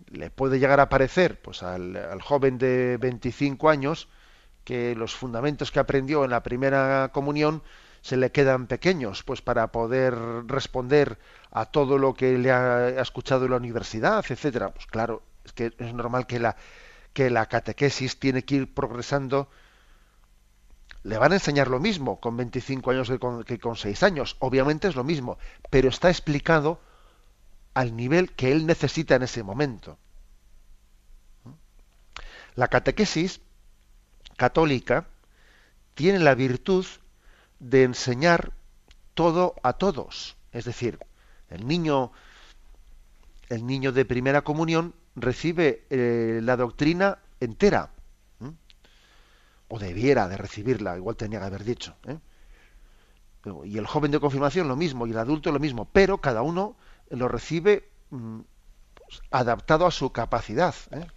[0.10, 4.10] le puede llegar a parecer pues al, joven de 25 años
[4.63, 7.63] que los fundamentos que aprendió en la primera comunión
[8.01, 10.15] se le quedan pequeños pues para poder
[10.47, 11.17] responder
[11.51, 14.73] a todo lo que le ha, escuchado en la universidad etcétera.
[14.73, 16.55] Pues claro es que es normal que la
[17.13, 19.49] que la catequesis tiene que ir progresando.
[21.03, 24.36] Le van a enseñar lo mismo con 25 años que con, que con 6 años
[24.39, 25.38] obviamente es lo mismo
[25.69, 26.79] pero está explicado
[27.77, 29.99] al nivel que él necesita en ese momento.
[32.55, 33.39] La catequesis
[34.35, 35.05] católica
[35.93, 36.87] tiene la virtud
[37.59, 38.51] de enseñar
[39.13, 40.37] todo a todos.
[40.53, 40.97] Es decir,
[41.51, 42.11] el niño,
[43.47, 47.91] el niño de primera comunión recibe eh, la doctrina entera.
[49.67, 51.95] O debiera de recibirla, igual tenía que haber dicho.
[52.07, 52.17] ¿eh?
[53.65, 56.75] Y el joven de confirmación lo mismo, y el adulto lo mismo, pero cada uno
[57.09, 58.41] lo recibe mm,
[59.31, 60.75] adaptado a su capacidad.
[60.91, 61.07] ¿eh?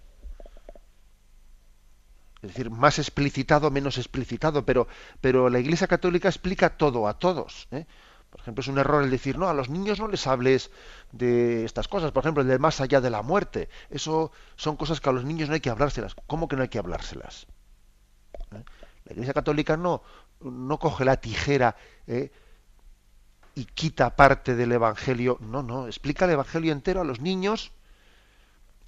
[2.43, 4.89] Es decir, más explicitado, menos explicitado, pero,
[5.21, 7.69] pero la Iglesia Católica explica todo a todos.
[7.71, 7.87] ¿eh?
[8.31, 10.71] Por ejemplo, es un error el decir, no, a los niños no les hables
[11.13, 12.13] de estas cosas.
[12.13, 13.69] Por ejemplo, el de más allá de la muerte.
[13.91, 16.15] Eso son cosas que a los niños no hay que hablárselas.
[16.27, 17.47] ¿Cómo que no hay que hablárselas?
[18.53, 18.65] ¿Eh?
[19.05, 20.03] La Iglesia Católica no,
[20.41, 21.77] no coge la tijera
[23.61, 25.37] y quita parte del Evangelio.
[25.41, 27.73] No, no, explica el Evangelio entero a los niños,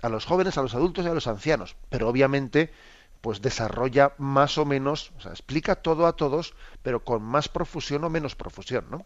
[0.00, 1.76] a los jóvenes, a los adultos y a los ancianos.
[1.90, 2.72] Pero obviamente,
[3.20, 8.02] pues desarrolla más o menos, o sea, explica todo a todos, pero con más profusión
[8.04, 9.04] o menos profusión, ¿no?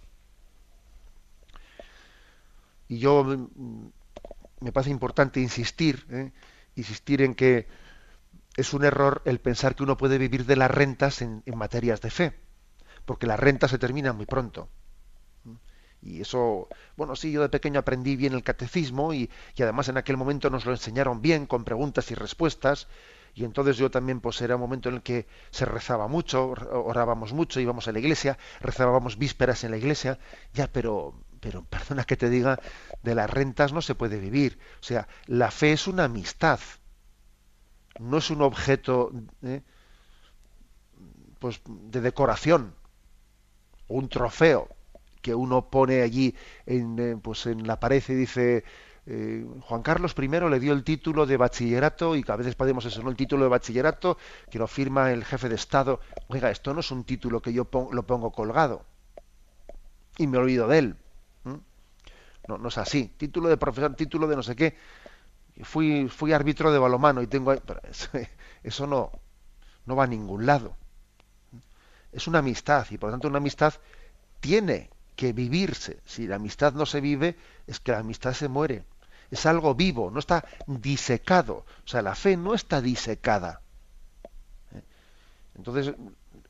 [2.86, 3.88] Y yo mm,
[4.60, 6.30] me parece importante insistir, ¿eh?
[6.76, 7.66] insistir en que
[8.56, 12.00] es un error el pensar que uno puede vivir de las rentas en, en materias
[12.02, 12.38] de fe,
[13.04, 14.68] porque las rentas se terminan muy pronto.
[16.06, 20.16] Y eso, bueno, sí, yo de pequeño aprendí bien el catecismo y, además en aquel
[20.16, 22.86] momento nos lo enseñaron bien, con preguntas y respuestas.
[23.34, 27.32] Y entonces yo también, pues era un momento en el que se rezaba mucho, orábamos
[27.32, 30.18] mucho, íbamos a la iglesia, rezábamos vísperas en la iglesia.
[30.54, 32.60] Ya, pero, pero perdona que te diga,
[33.02, 34.58] de las rentas no se puede vivir.
[34.80, 36.60] O sea, la fe es una amistad,
[37.98, 39.60] no es un objeto ¿eh?
[41.40, 42.74] pues, de decoración,
[43.88, 44.75] un trofeo
[45.26, 46.36] que uno pone allí
[46.66, 48.62] en, eh, pues en la pared y dice
[49.06, 52.84] eh, Juan Carlos I le dio el título de bachillerato y que a veces podemos
[52.84, 53.10] eso, ¿no?
[53.10, 55.98] El título de bachillerato que lo firma el jefe de Estado.
[56.28, 58.84] Oiga, esto no es un título que yo lo pongo colgado
[60.16, 60.96] y me olvido de él.
[62.46, 63.08] No, no es así.
[63.16, 64.76] Título de profesor, título de no sé qué.
[65.64, 67.52] Fui, fui árbitro de balomano y tengo...
[68.62, 69.10] eso no,
[69.86, 70.76] no va a ningún lado.
[72.12, 73.74] Es una amistad y por lo tanto una amistad
[74.38, 75.98] tiene que vivirse.
[76.04, 78.84] Si la amistad no se vive, es que la amistad se muere.
[79.30, 81.64] Es algo vivo, no está disecado.
[81.84, 83.60] O sea, la fe no está disecada.
[84.72, 84.82] ¿Eh?
[85.56, 85.94] Entonces,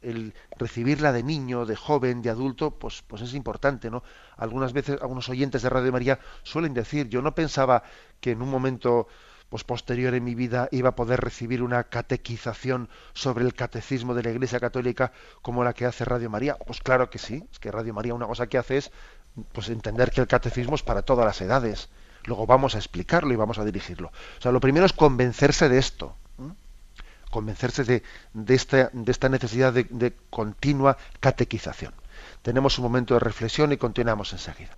[0.03, 4.03] el recibirla de niño, de joven, de adulto, pues, pues es importante, ¿no?
[4.37, 7.83] Algunas veces, algunos oyentes de Radio María suelen decir, yo no pensaba
[8.21, 9.09] que en un momento
[9.49, 14.23] pues posterior en mi vida iba a poder recibir una catequización sobre el catecismo de
[14.23, 16.57] la Iglesia Católica como la que hace Radio María.
[16.67, 18.91] Pues claro que sí, es que Radio María una cosa que hace es
[19.53, 21.89] pues entender que el catecismo es para todas las edades.
[22.25, 24.09] Luego vamos a explicarlo y vamos a dirigirlo.
[24.09, 26.17] O sea, lo primero es convencerse de esto,
[27.31, 31.95] convencerse de, de, esta, de, esta, necesidad de, de continua catequización.
[32.43, 34.77] Tenemos un momento de reflexión y continuamos enseguida.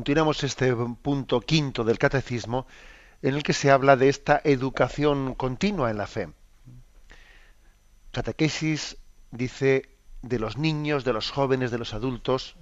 [0.00, 2.66] Continuamos este punto quinto del catecismo
[3.20, 6.30] en el que se habla de esta educación continua en la fe.
[8.10, 8.96] Catequesis
[9.30, 9.90] dice
[10.22, 12.56] de los niños, de los jóvenes, de los adultos,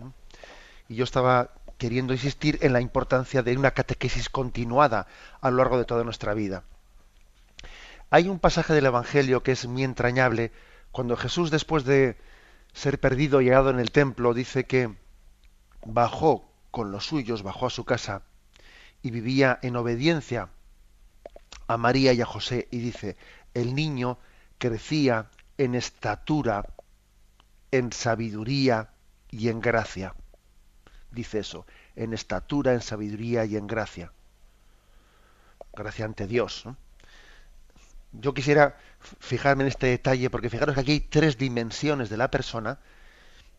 [0.88, 5.07] y yo estaba queriendo insistir en la importancia de una catequesis continuada
[5.40, 6.64] a lo largo de toda nuestra vida.
[8.11, 10.51] Hay un pasaje del Evangelio que es muy entrañable,
[10.90, 12.16] cuando Jesús después de
[12.72, 14.92] ser perdido y llegado en el templo dice que
[15.87, 16.48] bajó
[16.79, 18.23] con los suyos bajó a su casa
[19.03, 20.51] y vivía en obediencia
[21.67, 23.17] a María y a José y dice,
[23.53, 24.21] el niño
[24.59, 26.64] crecía en estatura,
[27.73, 28.91] en sabiduría
[29.29, 30.14] y en gracia.
[31.11, 34.12] Dice eso, en estatura, en sabiduría y en gracia.
[35.73, 36.62] Gracia ante Dios.
[38.12, 42.31] Yo quisiera fijarme en este detalle porque fijaros que aquí hay tres dimensiones de la
[42.31, 42.79] persona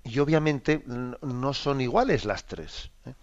[0.03, 2.91] y obviamente no son iguales las tres.
[3.05, 3.13] ¿eh?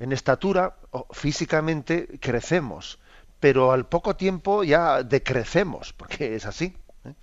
[0.00, 0.76] En estatura,
[1.10, 2.98] físicamente, crecemos,
[3.40, 6.76] pero al poco tiempo ya decrecemos, porque es así.
[7.04, 7.14] ¿eh?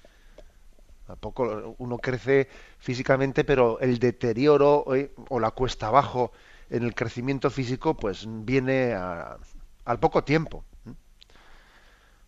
[1.08, 5.12] A poco uno crece físicamente, pero el deterioro ¿eh?
[5.30, 6.32] o la cuesta abajo
[6.70, 10.64] en el crecimiento físico, pues viene al poco tiempo.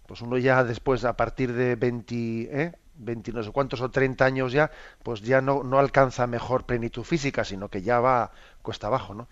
[0.05, 4.51] Pues uno ya después, a partir de 20, 20 no sé cuántos o 30 años
[4.51, 4.71] ya,
[5.03, 8.31] pues ya no, no alcanza mejor plenitud física, sino que ya va
[8.61, 9.27] cuesta abajo, ¿no?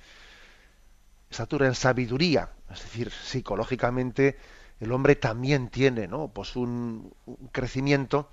[1.30, 4.38] Estatura en sabiduría, es decir, psicológicamente
[4.80, 6.28] el hombre también tiene, ¿no?
[6.30, 7.14] Pues un,
[7.52, 8.30] crecimiento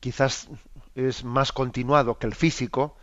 [0.00, 0.48] quizás
[0.94, 2.96] es más continuado que el físico,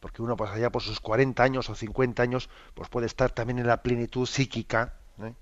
[0.00, 3.58] porque uno pues allá por sus 40 años o 50 años, pues puede estar también
[3.58, 5.34] en la plenitud psíquica, ¿eh?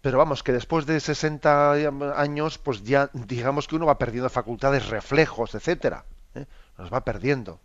[0.00, 1.72] Pero vamos, que después de 60
[2.16, 6.04] años, pues ya digamos que uno va perdiendo facultades, reflejos, etcétera.
[6.34, 6.46] ¿eh?
[6.76, 7.60] Los va perdiendo.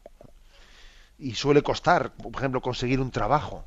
[1.19, 3.65] Y suele costar, por ejemplo, conseguir un trabajo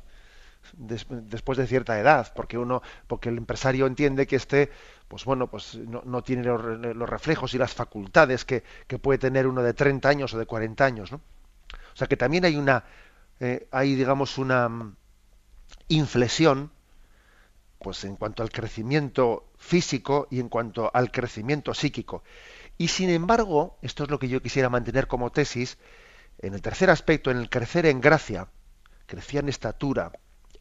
[0.73, 4.69] después de cierta edad, porque uno, porque el empresario entiende que este,
[5.07, 8.63] pues bueno, pues no, tiene los, reflejos y las facultades que,
[9.01, 11.17] puede tener uno de 30 años o de 40 años, ¿no?
[11.17, 12.83] O sea que también hay una,
[13.39, 14.95] eh, hay digamos una mm,
[15.89, 16.71] inflexión
[17.79, 22.23] pues en cuanto al crecimiento físico y en cuanto al crecimiento psíquico.
[22.77, 25.77] Y sin embargo, esto es lo que yo quisiera mantener como tesis,
[26.39, 28.47] en el tercer aspecto, en el crecer en gracia,
[29.07, 30.11] crecía en estatura,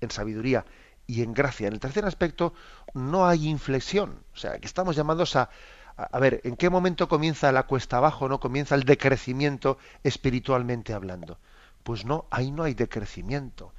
[0.01, 0.65] en sabiduría
[1.07, 1.69] y en gracia.
[1.69, 2.55] En el tercer aspecto
[2.95, 5.51] no hay inflexión, o sea, que estamos llamados a,
[5.97, 11.39] a, ver, ¿en qué momento comienza la cuesta abajo, no comienza el decrecimiento espiritualmente hablando?
[11.83, 13.73] Pues no, ahí no hay decrecimiento.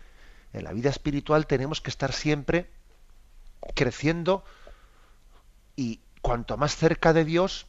[0.54, 2.70] En la vida espiritual tenemos que estar siempre
[3.76, 4.44] creciendo
[5.76, 7.68] y cuanto más cerca de Dios,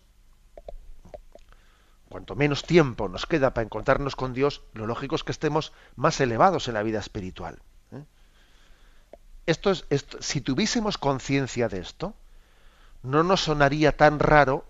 [2.09, 6.21] cuanto menos tiempo nos queda para encontrarnos con Dios, lo lógico es que estemos más
[6.21, 7.59] elevados en la vida espiritual.
[7.93, 8.05] ¿eh?
[9.47, 12.15] Esto es, esto, si tuviésemos conciencia de esto,
[13.03, 14.65] no nos sonaría tan raro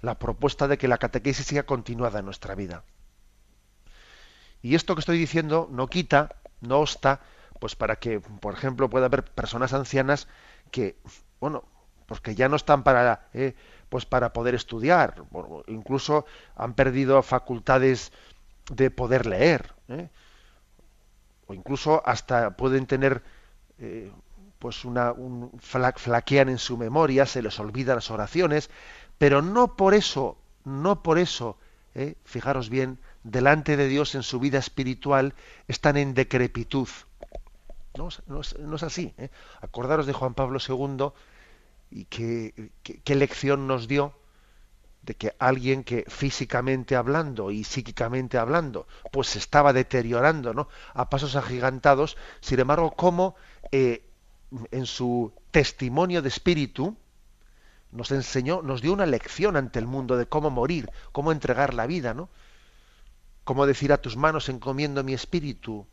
[0.00, 2.84] la propuesta de que la catequesis sea continuada en nuestra vida.
[4.62, 7.20] Y esto que estoy diciendo no quita, no obsta,
[7.64, 10.28] pues para que, por ejemplo, pueda haber personas ancianas
[10.70, 10.98] que,
[11.40, 11.64] bueno,
[12.04, 13.54] pues que ya no están para, eh,
[13.88, 15.24] pues para poder estudiar,
[15.68, 18.12] incluso han perdido facultades
[18.70, 20.10] de poder leer, ¿eh?
[21.46, 23.22] o incluso hasta pueden tener
[23.78, 24.12] eh,
[24.58, 28.68] pues una, un flaquean en su memoria, se les olvidan las oraciones,
[29.16, 31.56] pero no por eso, no por eso,
[32.24, 35.32] fijaros bien, delante de Dios en su vida espiritual
[35.66, 36.88] están en decrepitud.
[37.96, 39.14] No, es, así.
[39.18, 39.30] ¿eh?
[39.60, 41.12] Acordaros de Juan Pablo II
[41.90, 44.14] y qué, qué lección nos dio
[45.02, 50.68] de que alguien que físicamente hablando y psíquicamente hablando, pues se estaba deteriorando, ¿no?
[50.94, 53.36] A pasos agigantados, sin embargo, cómo
[53.70, 54.02] eh,
[54.70, 56.96] en su testimonio de espíritu,
[57.92, 61.86] nos enseñó, nos dio una lección ante el mundo de cómo morir, cómo entregar la
[61.86, 62.28] vida, ¿no?
[63.44, 65.86] Cómo decir a tus manos encomiendo mi espíritu.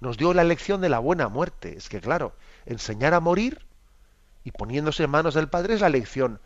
[0.00, 1.76] Nos dio la lección de la buena muerte.
[1.76, 2.34] Es que claro,
[2.66, 3.64] enseñar a morir
[4.44, 6.40] y poniéndose en manos del Padre es la lección,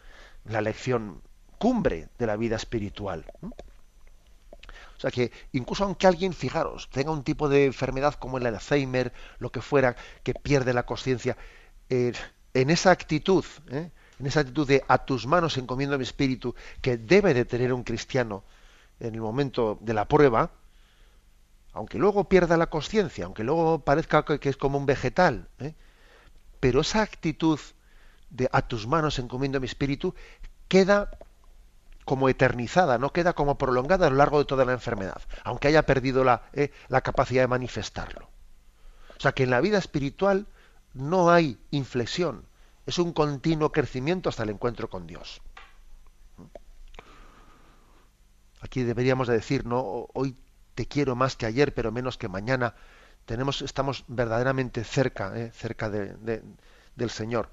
[0.44, 1.22] la lección
[1.58, 3.24] cumbre de la vida espiritual.
[3.42, 9.12] O sea que incluso aunque alguien, fijaros, tenga un tipo de enfermedad como el Alzheimer,
[9.38, 9.94] lo que fuera,
[10.24, 11.36] que pierde la conciencia,
[11.88, 12.12] eh,
[12.54, 13.90] en esa actitud, ¿eh?
[14.18, 17.84] en esa actitud de a tus manos encomiendo mi espíritu, que debe de tener un
[17.84, 18.42] cristiano
[18.98, 20.50] en el momento de la prueba,
[21.78, 25.74] aunque luego pierda la conciencia, aunque luego parezca que es como un vegetal, ¿eh?
[26.58, 27.60] pero esa actitud
[28.30, 30.12] de a tus manos encomiendo mi espíritu
[30.66, 31.08] queda
[32.04, 35.86] como eternizada, no queda como prolongada a lo largo de toda la enfermedad, aunque haya
[35.86, 38.28] perdido la, eh, la capacidad de manifestarlo.
[39.16, 40.48] O sea que en la vida espiritual
[40.94, 42.44] no hay inflexión,
[42.86, 45.40] es un continuo crecimiento hasta el encuentro con Dios.
[48.62, 50.34] Aquí deberíamos de decir, no, hoy
[50.78, 52.76] te quiero más que ayer, pero menos que mañana.
[53.26, 57.50] Tenemos, estamos verdaderamente cerca, eh, cerca del Señor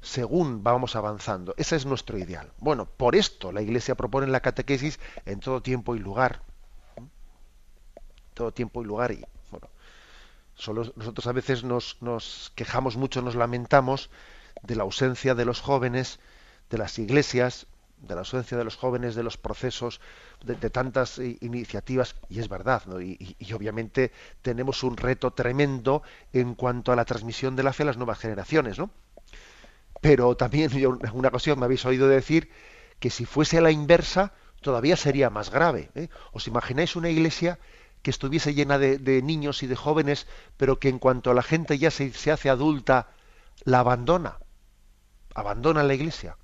[0.00, 1.54] según vamos avanzando.
[1.58, 2.50] Ese es nuestro ideal.
[2.58, 6.40] Bueno, por esto la Iglesia propone la catequesis en todo tiempo y lugar.
[8.32, 9.12] Todo tiempo y lugar.
[9.12, 9.68] Y bueno,
[10.54, 14.08] solo nosotros a veces nos, nos quejamos mucho, nos lamentamos
[14.62, 16.18] de la ausencia de los jóvenes,
[16.70, 17.66] de las iglesias,
[18.06, 20.00] de la ausencia de los jóvenes, de los procesos,
[20.44, 23.00] de, tantas iniciativas, y es verdad, ¿no?
[23.00, 26.02] y, obviamente tenemos un reto tremendo
[26.32, 28.90] en cuanto a la transmisión de la fe a las nuevas generaciones, ¿no?
[30.00, 32.50] Pero también en una ocasión me habéis oído decir
[32.98, 35.90] que si fuese a la inversa, todavía sería más grave.
[35.94, 36.08] ¿eh?
[36.32, 37.58] ¿Os imagináis una iglesia
[38.02, 40.26] que estuviese llena de, niños y de jóvenes,
[40.58, 43.08] pero que en cuanto a la gente ya se hace adulta,
[43.64, 44.38] la abandona?
[45.34, 46.36] Abandona la iglesia.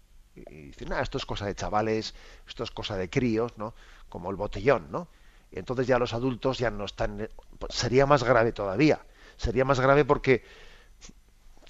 [0.49, 2.15] Y dice, nada, esto es cosa de chavales,
[2.49, 3.75] esto es cosa de críos, ¿no?
[4.09, 5.09] Como el botellón, ¿no?
[5.51, 7.29] Y entonces ya los adultos ya no están...
[7.59, 9.01] Pues sería más grave todavía.
[9.37, 10.45] Sería más grave porque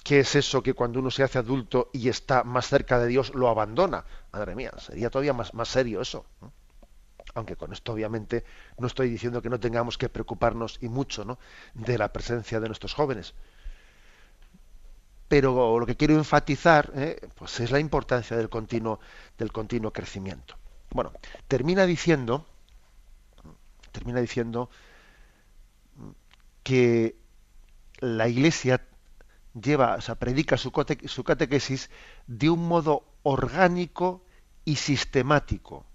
[0.02, 3.34] ¿Qué es eso que cuando uno se hace adulto y está más cerca de Dios
[3.34, 4.04] lo abandona?
[4.32, 6.24] Madre mía, sería todavía más, más serio eso.
[7.34, 8.44] Aunque con esto obviamente
[8.78, 11.38] no estoy diciendo que no tengamos que preocuparnos y mucho ¿no?
[11.74, 13.34] de la presencia de nuestros jóvenes.
[15.30, 17.28] Pero lo que quiero enfatizar ¿eh?
[17.36, 18.98] pues es la importancia del continuo,
[19.38, 20.56] del continuo crecimiento.
[20.90, 21.12] Bueno,
[21.46, 22.44] termina diciendo,
[23.92, 24.70] termina diciendo
[26.64, 27.14] que
[28.00, 28.84] la Iglesia
[29.54, 30.72] lleva, o sea, predica su,
[31.04, 31.90] su catequesis
[32.26, 34.24] de un modo orgánico
[34.64, 35.86] y sistemático,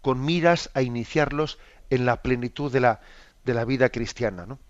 [0.00, 1.58] con miras a iniciarlos
[1.90, 3.00] en la plenitud de la,
[3.44, 4.46] de la vida cristiana.
[4.46, 4.60] ¿no?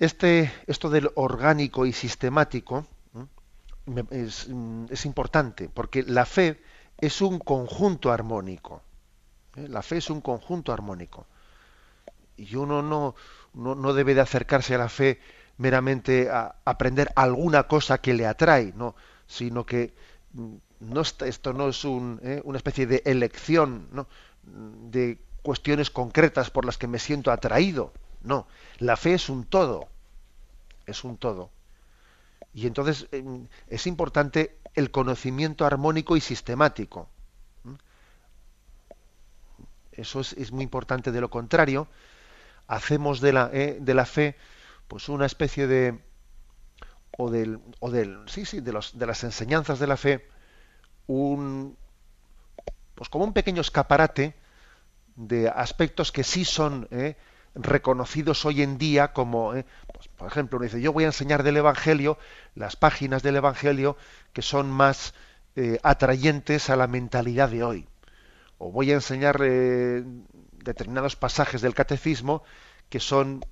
[0.00, 2.86] Este, esto del orgánico y sistemático
[4.10, 4.48] es,
[4.88, 6.58] es, importante, porque la fe
[6.96, 8.82] es un conjunto armónico.
[9.56, 9.68] ¿eh?
[9.68, 11.26] La fe es un conjunto armónico.
[12.38, 13.14] Y uno no,
[13.52, 15.20] no, no debe de acercarse a la fe
[15.58, 18.94] meramente a aprender alguna cosa que le atrae, no,
[19.26, 19.92] sino que
[20.32, 24.06] mm, no esto no es eh, una especie de elección
[24.90, 27.92] de cuestiones concretas por las que me siento atraído.
[28.22, 28.46] No,
[28.78, 29.88] la fe es un todo,
[30.86, 31.50] es un todo.
[32.52, 37.08] Y entonces em, es importante el conocimiento armónico y sistemático.
[39.92, 41.12] Eso es, muy importante.
[41.12, 41.88] De lo contrario,
[42.66, 44.36] hacemos de la, eh, de la fe
[44.88, 46.00] pues una especie de
[47.16, 50.28] o del, o del sí sí de, los, de las enseñanzas de la fe
[51.06, 51.76] un
[52.94, 54.34] pues como un pequeño escaparate
[55.16, 57.16] de aspectos que sí son eh,
[57.54, 61.42] reconocidos hoy en día como, eh, pues, por ejemplo, uno dice, yo voy a enseñar
[61.42, 62.18] del Evangelio,
[62.54, 63.96] las páginas del Evangelio
[64.32, 65.14] que son más
[65.56, 67.88] eh, atrayentes a la mentalidad de hoy.
[68.58, 72.42] O voy a enseñar determinados pasajes del catecismo
[72.90, 73.42] que son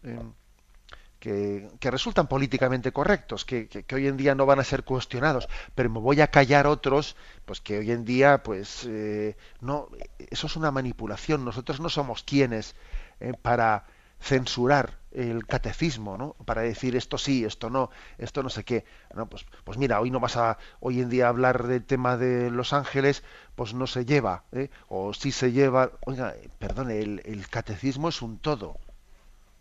[1.18, 5.98] que, resultan políticamente correctos, que, hoy en día no van a ser cuestionados, pero me
[5.98, 9.88] voy a callar otros, pues que hoy en día, pues eh, no,
[10.30, 11.44] eso es una manipulación.
[11.44, 12.76] Nosotros no somos quienes
[13.20, 13.86] eh, para
[14.20, 16.34] censurar el catecismo, ¿no?
[16.44, 18.84] Para decir esto sí, esto no, esto no sé qué.
[19.14, 22.50] No, pues, pues mira, hoy no vas a, hoy en día hablar del tema de
[22.50, 23.22] los ángeles,
[23.54, 24.70] pues no se lleva, ¿eh?
[24.88, 25.92] o sí se lleva.
[26.06, 28.76] Oiga, perdone, el, el catecismo es un todo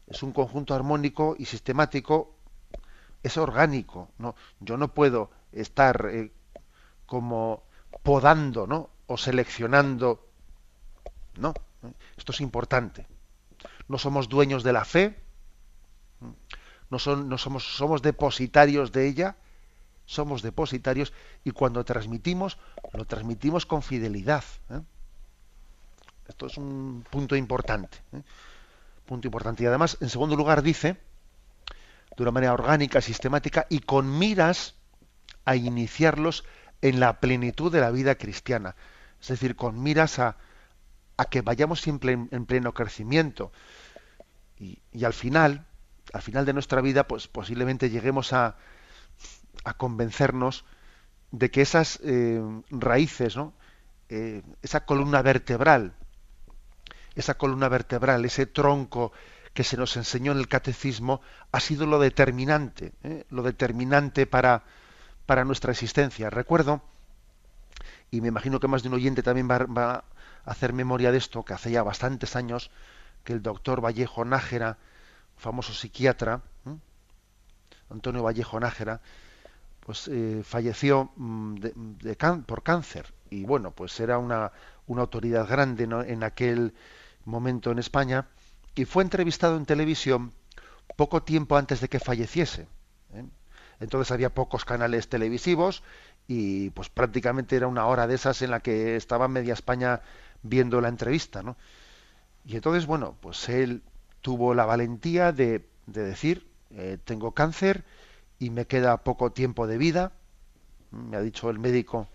[0.08, 2.34] es un conjunto armónico y sistemático,
[3.24, 4.10] es orgánico.
[4.18, 4.36] ¿no?
[4.60, 6.32] Yo no puedo estar eh,
[7.05, 7.64] como
[8.03, 8.89] podando ¿no?
[9.08, 10.26] o seleccionando.
[11.38, 11.53] No,
[12.18, 13.05] esto es importante.
[13.88, 15.18] No somos dueños de la fe,
[16.90, 19.38] no, son, no somos, somos depositarios de ella,
[20.06, 21.14] somos depositarios
[21.44, 22.58] y cuando transmitimos,
[22.94, 24.44] lo transmitimos con fidelidad.
[24.70, 24.82] ¿eh?
[26.28, 27.98] Esto es un punto importante.
[28.14, 28.22] ¿eh?
[29.06, 29.64] Punto importante.
[29.64, 30.98] Y además, en segundo lugar, dice,
[32.16, 34.76] de una manera orgánica, sistemática y con miras
[35.46, 36.44] a iniciarlos
[36.82, 38.76] en la plenitud de la vida cristiana.
[39.22, 40.38] Es decir, con miras a,
[41.18, 43.52] a que vayamos siempre en, pleno crecimiento.
[44.60, 45.66] Y, al final,
[46.14, 48.55] al final de nuestra vida, pues posiblemente lleguemos a,
[49.64, 50.66] a convencernos
[51.32, 53.53] de que esas eh, raíces, ¿no?
[54.10, 55.93] Eh, esa columna vertebral
[57.18, 59.12] esa columna vertebral, ese tronco
[59.53, 61.20] que se nos enseñó en el catecismo,
[61.51, 63.26] ha sido lo determinante, ¿eh?
[63.32, 64.64] lo determinante para,
[65.26, 66.30] para nuestra existencia.
[66.30, 66.84] Recuerdo,
[68.12, 70.03] y me imagino que más de un oyente también va, a
[70.45, 72.70] hacer memoria de esto, que hace ya bastantes años
[73.28, 74.78] que el doctor Vallejo Nájera,
[75.36, 76.42] famoso psiquiatra.
[77.90, 79.02] Antonio Vallejo Nájera,
[79.82, 81.56] pues eh, falleció mm,
[82.46, 84.54] por cáncer y bueno pues era una,
[84.88, 86.74] una autoridad grande en aquel
[87.26, 88.28] momento en España
[88.76, 90.32] y fue entrevistado en televisión
[90.96, 92.68] poco tiempo antes de que falleciese.
[93.14, 93.26] ¿eh?
[93.82, 95.84] Entonces había pocos canales televisivos
[96.28, 100.02] y pues prácticamente era una hora de esas en la que estaba media España
[100.44, 101.58] viendo la entrevista, ¿no?
[102.48, 103.84] Y entonces, bueno, pues él
[104.22, 107.84] tuvo la valentía de, de decir, eh, tengo cáncer
[108.39, 110.14] y me queda poco tiempo de vida.
[110.91, 112.08] Me ha dicho el médico,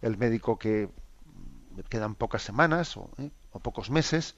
[0.00, 0.88] el médico que
[1.76, 3.30] me quedan pocas semanas o, ¿eh?
[3.50, 4.36] o pocos meses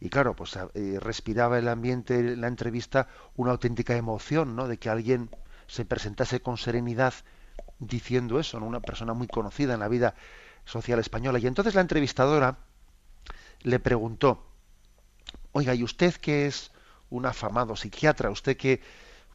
[0.00, 4.68] y claro, pues eh, respiraba el ambiente, la entrevista, una auténtica emoción, ¿no?
[4.68, 5.28] De que alguien
[5.66, 7.14] se presentase con serenidad
[7.80, 8.66] diciendo eso, ¿no?
[8.66, 10.14] Una persona muy conocida en la vida
[10.64, 11.40] social española.
[11.40, 12.58] Y entonces la entrevistadora
[13.62, 14.47] le preguntó,
[15.58, 16.70] oiga, ¿y usted que es
[17.10, 18.80] un afamado psiquiatra, usted que,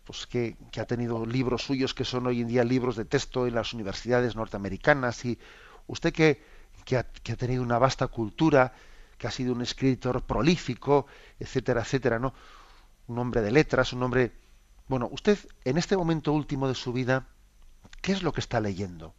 [0.05, 3.45] pues que, que, ha tenido libros suyos que son hoy en día libros de texto
[3.45, 5.38] en las universidades norteamericanas, y
[5.88, 6.43] usted que,
[6.86, 8.74] que, ha, que ha tenido una vasta cultura,
[9.17, 11.07] que ha sido un escritor prolífico,
[11.39, 12.34] etcétera, etcétera, ¿no?
[13.07, 14.32] Un hombre de letras, un hombre...
[14.88, 17.28] Bueno, usted en este momento último de su vida,
[18.01, 19.13] ¿qué es lo que está leyendo?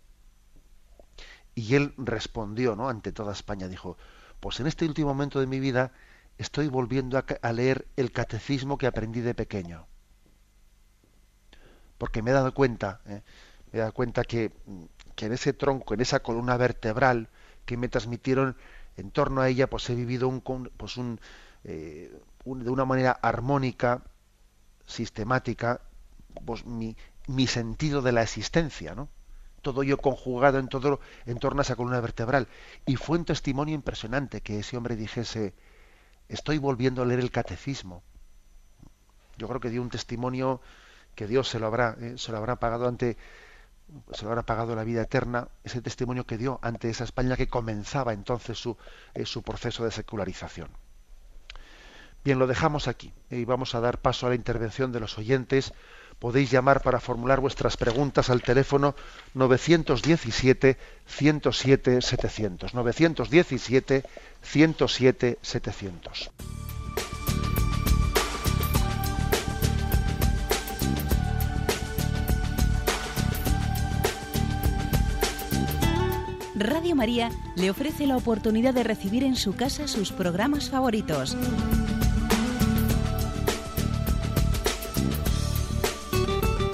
[1.55, 2.89] Y él respondió, ¿no?
[2.89, 3.97] Ante toda España, dijo,
[4.41, 5.93] pues en este último momento de mi vida
[6.39, 9.87] estoy volviendo a, leer el catecismo que aprendí de pequeño.
[11.99, 13.23] Porque me he dado cuenta, ¿eh?
[13.73, 14.53] me he dado cuenta que,
[15.15, 17.29] que en ese tronco, en esa columna vertebral
[17.65, 18.57] que me transmitieron
[18.97, 20.41] en torno a ella pues he vivido un,
[20.77, 20.97] pues
[21.65, 24.03] eh, de una manera armónica,
[24.87, 25.81] sistemática,
[26.45, 29.09] pues mi, mi sentido de la existencia, ¿no?
[29.63, 32.49] Todo ello conjugado en todo en torno a esa columna vertebral.
[32.85, 35.55] Y fue un testimonio impresionante que ese hombre dijese,
[36.29, 38.03] estoy volviendo a leer el catecismo.
[39.37, 40.61] Yo creo que dio un testimonio
[41.15, 43.17] que Dios se lo habrá, eh, se lo habrá pagado ante
[44.13, 47.49] se lo habrá pagado la vida eterna, ese testimonio que dio ante esa España que
[47.49, 48.77] comenzaba entonces su,
[49.13, 50.71] eh, su proceso de secularización.
[52.25, 55.75] Bien, lo dejamos aquí y vamos a dar paso a la intervención de los oyentes.
[56.19, 58.95] Podéis llamar para formular vuestras preguntas al teléfono
[59.35, 62.75] 917 107 700.
[62.75, 64.05] 917
[64.43, 66.31] 107 700.
[76.57, 81.37] Radio María le ofrece la oportunidad de recibir en su casa sus programas favoritos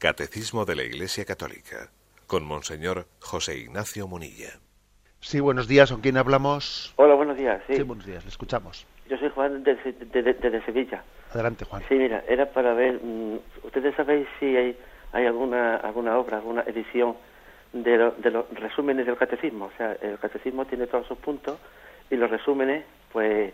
[0.00, 1.90] Catecismo de la Iglesia Católica
[2.26, 4.48] con Monseñor José Ignacio Munilla.
[5.20, 6.94] Sí, buenos días, ¿con quién hablamos?
[6.96, 7.60] Hola, buenos días.
[7.66, 8.86] Sí, Sí, buenos días, le escuchamos.
[9.10, 11.04] yo soy Juan desde de, Sevilla.
[11.34, 11.82] Adelante, Juan.
[11.86, 14.74] Sí, mira, era para ver, mm, ¿ustedes sabéis si hay,
[15.12, 17.14] hay alguna, alguna obra, alguna edición
[17.74, 19.66] de, lo- de los resúmenes del catecismo?
[19.66, 21.58] O sea, el catecismo tiene todos sus puntos
[22.10, 23.52] y los resúmenes, pues,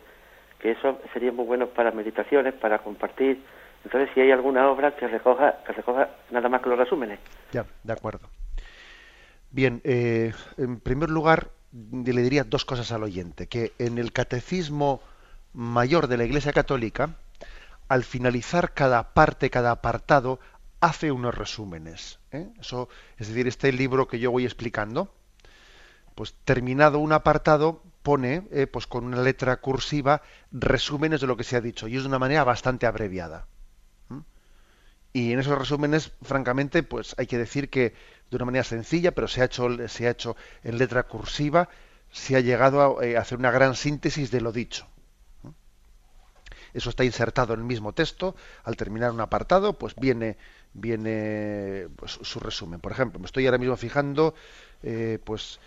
[0.61, 3.43] que eso sería muy bueno para meditaciones, para compartir.
[3.87, 7.21] Entonces, si hay alguna obra que recoja, que recoja nada más que los resúmenes.
[7.53, 8.29] Ya, de acuerdo.
[9.53, 13.47] Bien, eh, en primer lugar, le diría dos cosas al oyente.
[13.47, 15.01] Que en el catecismo
[15.53, 17.11] mayor de la Iglesia Católica,
[17.87, 20.41] al finalizar cada parte, cada apartado,
[20.81, 22.19] hace unos resúmenes.
[22.33, 22.49] ¿eh?
[22.59, 25.15] Eso, es decir, este libro que yo voy explicando,
[26.17, 31.45] pues terminado un apartado, pone, eh, pues con una letra cursiva, resúmenes de lo que
[31.45, 33.47] se ha dicho, y es de una manera bastante abreviada.
[35.17, 37.95] Y en esos resúmenes, francamente, pues hay que decir que
[38.31, 41.71] de una manera sencilla, pero se ha hecho, se ha hecho en letra cursiva,
[42.13, 44.87] se ha llegado a eh, hacer una gran síntesis de lo dicho.
[46.75, 48.37] Eso está insertado en el mismo texto.
[48.63, 50.37] Al terminar un apartado, pues viene,
[50.75, 52.81] viene pues, su resumen.
[52.81, 54.35] Por ejemplo, me estoy ahora mismo fijando,
[54.83, 55.61] eh, pues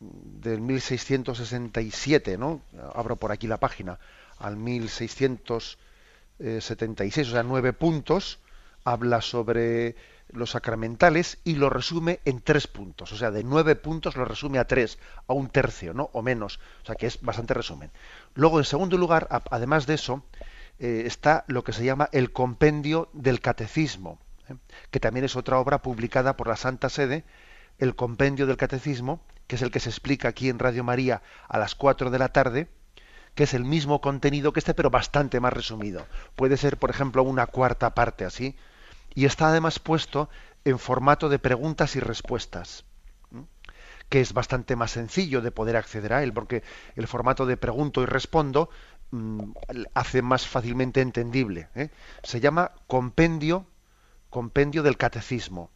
[0.00, 2.60] del 1667, ¿no?
[2.94, 3.98] Abro por aquí la página,
[4.36, 8.38] al 1676, o sea, nueve puntos,
[8.84, 9.96] habla sobre
[10.32, 13.12] los sacramentales y lo resume en tres puntos.
[13.12, 16.10] O sea, de nueve puntos lo resume a tres, a un tercio, ¿no?
[16.12, 16.58] O menos.
[16.82, 17.90] O sea, que es bastante resumen.
[18.34, 20.24] Luego, en segundo lugar, además de eso,
[20.78, 24.18] eh, está lo que se llama el compendio del catecismo,
[24.48, 24.54] ¿eh?
[24.90, 27.24] que también es otra obra publicada por la Santa Sede,
[27.78, 31.58] el compendio del catecismo, que es el que se explica aquí en Radio María a
[31.58, 32.68] las 4 de la tarde,
[33.34, 36.06] que es el mismo contenido que este, pero bastante más resumido.
[36.36, 38.56] Puede ser, por ejemplo, una cuarta parte así,
[39.14, 40.28] y está además puesto
[40.64, 42.84] en formato de preguntas y respuestas,
[44.08, 46.62] que es bastante más sencillo de poder acceder a él, porque
[46.96, 48.68] el formato de pregunto y respondo
[49.10, 49.52] mm,
[49.94, 51.68] hace más fácilmente entendible.
[51.74, 51.88] ¿eh?
[52.22, 53.66] Se llama compendio,
[54.30, 55.70] compendio del catecismo.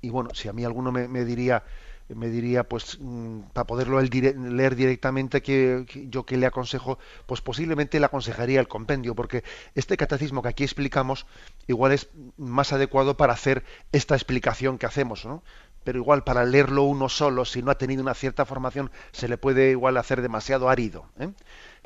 [0.00, 1.64] Y bueno, si a mí alguno me diría,
[2.08, 8.00] me diría, pues, mm, para poderlo leer directamente, que yo que le aconsejo, pues posiblemente
[8.00, 9.44] le aconsejaría el compendio, porque
[9.74, 11.26] este catecismo que aquí explicamos,
[11.66, 15.42] igual es más adecuado para hacer esta explicación que hacemos, ¿no?
[15.84, 19.38] Pero igual para leerlo uno solo, si no ha tenido una cierta formación, se le
[19.38, 21.06] puede igual hacer demasiado árido.
[21.18, 21.30] ¿eh?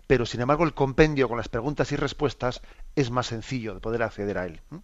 [0.07, 2.63] Pero sin embargo, el compendio con las preguntas y respuestas
[2.97, 4.61] es más sencillo de poder acceder a él.
[4.73, 4.79] ¿eh?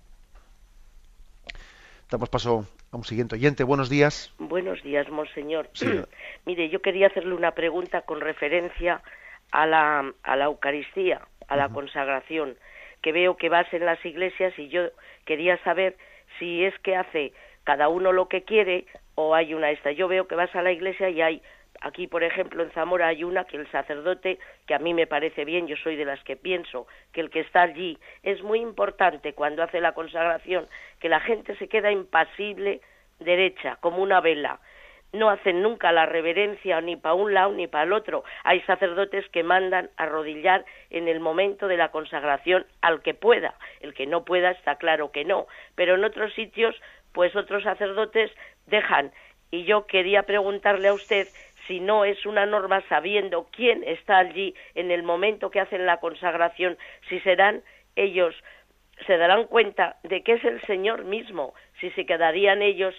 [2.10, 3.64] Damos paso a un siguiente oyente.
[3.64, 4.32] Buenos días.
[4.38, 5.68] Buenos días, monseñor.
[5.72, 5.86] Sí.
[6.46, 9.02] Mire, yo quería hacerle una pregunta con referencia
[9.50, 12.56] a la, a la Eucaristía, a la consagración,
[13.02, 14.88] que veo que vas en las iglesias y yo
[15.24, 15.96] quería saber
[16.38, 17.32] si es que hace
[17.64, 19.92] cada uno lo que quiere o hay una esta.
[19.92, 21.42] Yo veo que vas a la iglesia y hay
[21.80, 25.44] Aquí, por ejemplo, en Zamora hay una que el sacerdote, que a mí me parece
[25.44, 29.32] bien, yo soy de las que pienso que el que está allí es muy importante
[29.32, 30.66] cuando hace la consagración,
[31.00, 32.80] que la gente se queda impasible
[33.20, 34.60] derecha, como una vela.
[35.12, 38.24] No hacen nunca la reverencia ni para un lado ni para el otro.
[38.44, 43.54] Hay sacerdotes que mandan arrodillar en el momento de la consagración al que pueda.
[43.80, 45.46] El que no pueda está claro que no.
[45.76, 46.76] Pero en otros sitios,
[47.12, 48.30] pues otros sacerdotes
[48.66, 49.12] dejan.
[49.50, 51.26] Y yo quería preguntarle a usted
[51.68, 56.00] si no es una norma sabiendo quién está allí en el momento que hacen la
[56.00, 56.76] consagración,
[57.08, 57.62] si serán
[57.94, 58.34] ellos,
[59.06, 62.94] se darán cuenta de que es el Señor mismo, si se quedarían ellos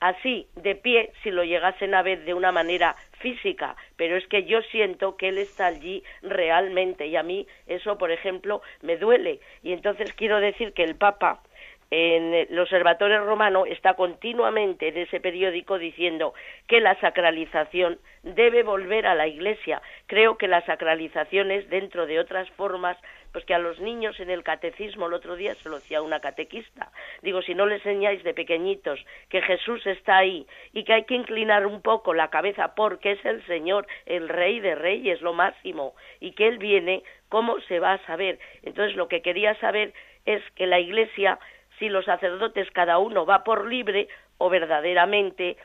[0.00, 4.44] así de pie si lo llegasen a ver de una manera física, pero es que
[4.44, 9.40] yo siento que él está allí realmente y a mí eso, por ejemplo, me duele.
[9.62, 11.42] Y entonces quiero decir que el Papa
[11.90, 16.34] en el Observatorio Romano está continuamente en ese periódico diciendo
[16.68, 19.82] que la sacralización debe volver a la Iglesia.
[20.06, 22.96] Creo que la sacralización es dentro de otras formas,
[23.32, 26.20] pues que a los niños en el catecismo el otro día se lo decía una
[26.20, 26.92] catequista.
[27.22, 31.14] Digo, si no le enseñáis de pequeñitos que Jesús está ahí y que hay que
[31.14, 35.94] inclinar un poco la cabeza porque es el Señor, el Rey de Reyes, lo máximo,
[36.20, 38.38] y que Él viene, ¿cómo se va a saber?
[38.62, 39.92] Entonces lo que quería saber
[40.26, 41.38] es que la Iglesia
[41.80, 44.06] si los sacerdotes cada uno va por libre
[44.38, 45.56] o verdaderamente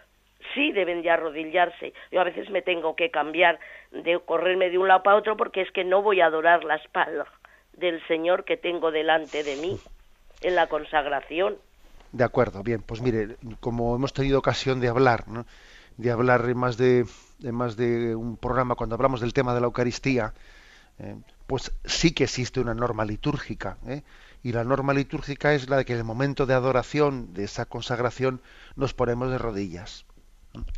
[0.54, 1.94] sí deben de arrodillarse.
[2.12, 3.60] Yo a veces me tengo que cambiar
[3.92, 6.76] de correrme de un lado para otro porque es que no voy a adorar la
[6.76, 7.28] espalda
[7.74, 9.78] del Señor que tengo delante de mí
[10.42, 11.58] en la consagración.
[12.12, 15.46] De acuerdo, bien, pues mire, como hemos tenido ocasión de hablar, ¿no?
[15.98, 17.06] de hablar en más de,
[17.52, 20.34] más de un programa cuando hablamos del tema de la Eucaristía,
[21.00, 21.16] eh,
[21.48, 23.78] pues sí que existe una norma litúrgica.
[23.88, 24.02] ¿eh?
[24.46, 27.66] Y la norma litúrgica es la de que en el momento de adoración, de esa
[27.66, 28.44] consagración,
[28.76, 30.06] nos ponemos de rodillas.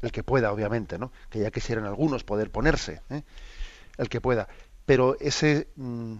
[0.02, 1.12] El que pueda, obviamente, ¿no?
[1.30, 3.24] Que ya quisieran algunos poder ponerse, ¿eh?
[3.98, 4.48] el que pueda.
[4.86, 6.14] Pero ese, mm,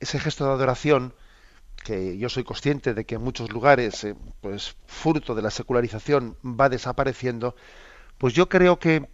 [0.00, 1.14] ese gesto de adoración,
[1.84, 6.36] que yo soy consciente de que en muchos lugares, eh, pues fruto de la secularización,
[6.44, 7.54] va desapareciendo,
[8.18, 9.08] pues yo creo que,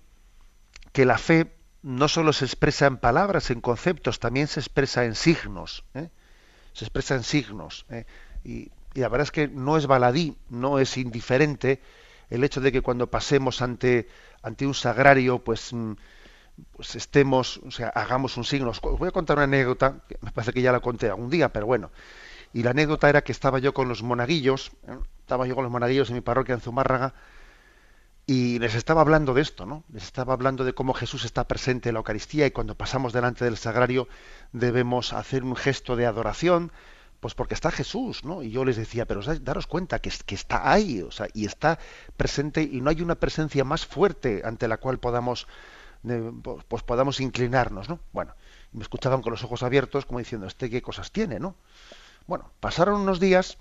[0.92, 5.14] que la fe no solo se expresa en palabras, en conceptos, también se expresa en
[5.14, 5.84] signos.
[5.92, 6.08] ¿eh?
[6.72, 7.86] Se expresa en signos.
[7.90, 8.04] ¿eh?
[8.44, 11.80] Y, la verdad es que no es baladí, no es indiferente
[12.28, 14.08] el hecho de que cuando pasemos ante,
[14.42, 15.92] ante un sagrario, pues, mm,
[16.72, 18.70] pues estemos, o sea, hagamos un signo.
[18.70, 21.52] Os voy a contar una anécdota, que me parece que ya la conté algún día,
[21.52, 21.90] pero bueno.
[22.52, 24.98] Y la anécdota era que estaba yo con los monaguillos, ¿eh?
[25.20, 27.14] estaba yo con los monaguillos en mi parroquia en Zumárraga,
[28.26, 29.84] y les estaba hablando de esto, ¿no?
[29.92, 33.44] Les estaba hablando de cómo Jesús está presente en la Eucaristía y cuando pasamos delante
[33.44, 34.08] del sagrario
[34.52, 36.70] debemos hacer un gesto de adoración,
[37.20, 38.42] pues porque está Jesús, ¿no?
[38.42, 41.78] Y yo les decía, pero daros cuenta que, que está ahí, o sea, y está
[42.16, 45.46] presente y no hay una presencia más fuerte ante la cual podamos,
[46.68, 48.00] pues podamos inclinarnos, ¿no?
[48.12, 48.34] Bueno,
[48.72, 51.56] me escuchaban con los ojos abiertos como diciendo, este qué cosas tiene, ¿no?
[52.26, 53.58] Bueno, pasaron unos días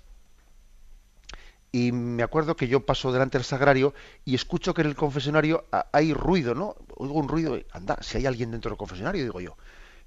[1.72, 3.94] y me acuerdo que yo paso delante del sagrario
[4.24, 6.74] y escucho que en el confesionario hay ruido, ¿no?
[6.96, 9.56] Oigo un ruido, anda, si hay alguien dentro del confesionario, digo yo.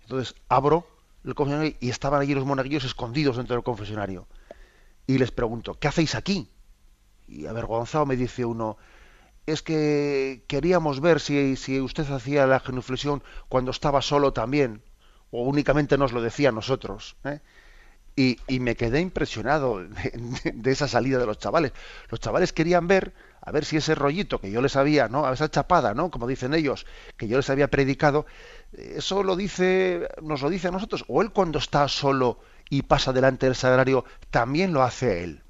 [0.02, 0.88] Entonces abro
[1.24, 4.28] el confesionario y estaban allí los monaguillos escondidos dentro del confesionario.
[5.08, 6.50] Y les pregunto, ¿qué hacéis aquí?
[7.28, 8.78] Y avergonzado me dice uno,
[9.46, 14.82] es que queríamos ver si, si usted hacía la genuflexión cuando estaba solo también,
[15.32, 17.16] o únicamente nos lo decía a nosotros.
[17.24, 17.40] ¿eh?
[18.16, 19.84] Y, me quedé impresionado
[20.54, 21.72] de, esa salida de los chavales.
[22.10, 25.26] Los chavales querían ver, a ver si ese rollito que yo les había, ¿no?
[25.26, 26.12] A esa chapada, ¿no?
[26.12, 26.86] Como dicen ellos,
[27.18, 28.28] que yo les había predicado,
[28.72, 31.06] eso lo dice, nos lo dice a nosotros.
[31.08, 32.40] O él cuando está solo
[32.70, 35.42] y pasa delante del sagrario, también lo hace él.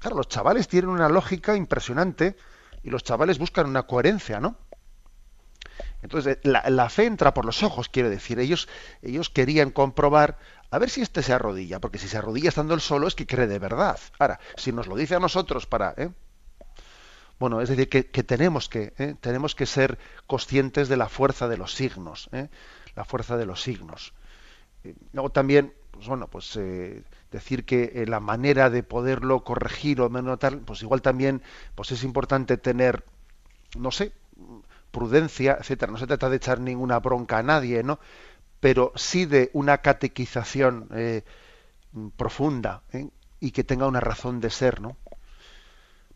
[0.00, 2.36] Claro, los chavales tienen una lógica impresionante
[2.82, 4.56] y los chavales buscan una coherencia, ¿no?
[6.02, 8.38] Entonces, la, la, fe entra por los ojos, quiero decir.
[8.38, 8.68] Ellos,
[9.02, 10.38] ellos querían comprobar
[10.70, 13.26] a ver si este se arrodilla, porque si se arrodilla estando él solo es que
[13.26, 13.98] cree de verdad.
[14.18, 15.94] Ahora, si nos lo dice a nosotros para...
[15.96, 16.10] ¿eh?
[17.38, 19.14] Bueno, es decir, que, tenemos, que ¿eh?
[19.20, 22.48] tenemos que ser conscientes de la fuerza de los signos, ¿eh?
[22.96, 24.12] la fuerza de los signos.
[25.12, 26.58] Luego también, pues bueno, pues
[27.30, 31.42] decir que la manera de poderlo corregir o tal, pues igual también
[31.74, 33.04] pues es importante tener,
[33.76, 34.12] no sé,
[34.90, 35.92] prudencia, etcétera.
[35.92, 37.98] No se trata de echar ninguna bronca a nadie, ¿no?
[38.60, 41.22] Pero sí de una catequización eh,
[42.16, 43.08] profunda ¿eh?
[43.40, 44.96] y que tenga una razón de ser, ¿no?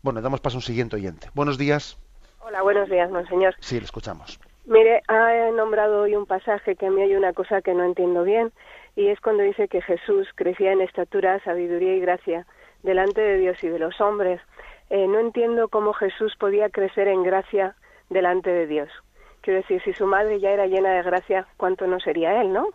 [0.01, 1.29] Bueno, damos paso a un siguiente oyente.
[1.33, 1.97] Buenos días.
[2.41, 3.55] Hola, buenos días, monseñor.
[3.61, 4.37] Sí, le escuchamos.
[4.65, 8.23] Mire, ha nombrado hoy un pasaje que a mí hay una cosa que no entiendo
[8.23, 8.51] bien,
[8.95, 12.45] y es cuando dice que Jesús crecía en estatura, sabiduría y gracia
[12.81, 14.41] delante de Dios y de los hombres.
[14.89, 17.75] Eh, no entiendo cómo Jesús podía crecer en gracia
[18.09, 18.89] delante de Dios.
[19.43, 22.69] Quiero decir, si su madre ya era llena de gracia, ¿cuánto no sería él, no?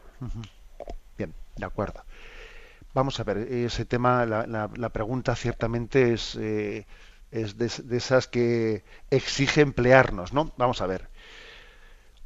[1.16, 2.02] Bien, de acuerdo.
[2.92, 6.86] Vamos a ver, ese tema, la, la, pregunta ciertamente es, eh,
[7.30, 10.52] es de, esas que exige emplearnos, ¿no?
[10.58, 11.08] Vamos a ver.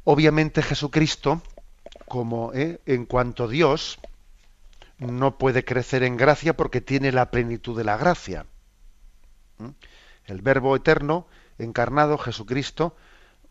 [0.03, 1.41] Obviamente Jesucristo,
[2.09, 3.97] como eh, en cuanto Dios,
[4.97, 8.45] no puede crecer en gracia porque tiene la plenitud de la gracia.
[9.59, 9.69] ¿Mm?
[10.25, 11.27] El Verbo eterno,
[11.57, 12.97] encarnado, Jesucristo,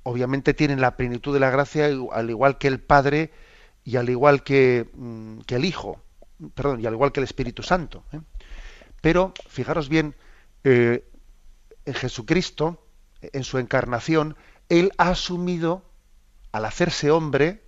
[0.02, 3.32] obviamente tienen la plenitud de la gracia al igual que el Padre
[3.84, 6.02] y al igual que, mm, que el Hijo,
[6.54, 8.04] perdón, y al igual que el Espíritu Santo.
[8.12, 8.20] ¿eh?
[9.00, 10.14] Pero fijaros bien,
[10.64, 11.08] eh,
[11.84, 12.86] en Jesucristo,
[13.20, 14.36] en su encarnación,
[14.68, 15.84] Él ha asumido,
[16.52, 17.64] al hacerse hombre,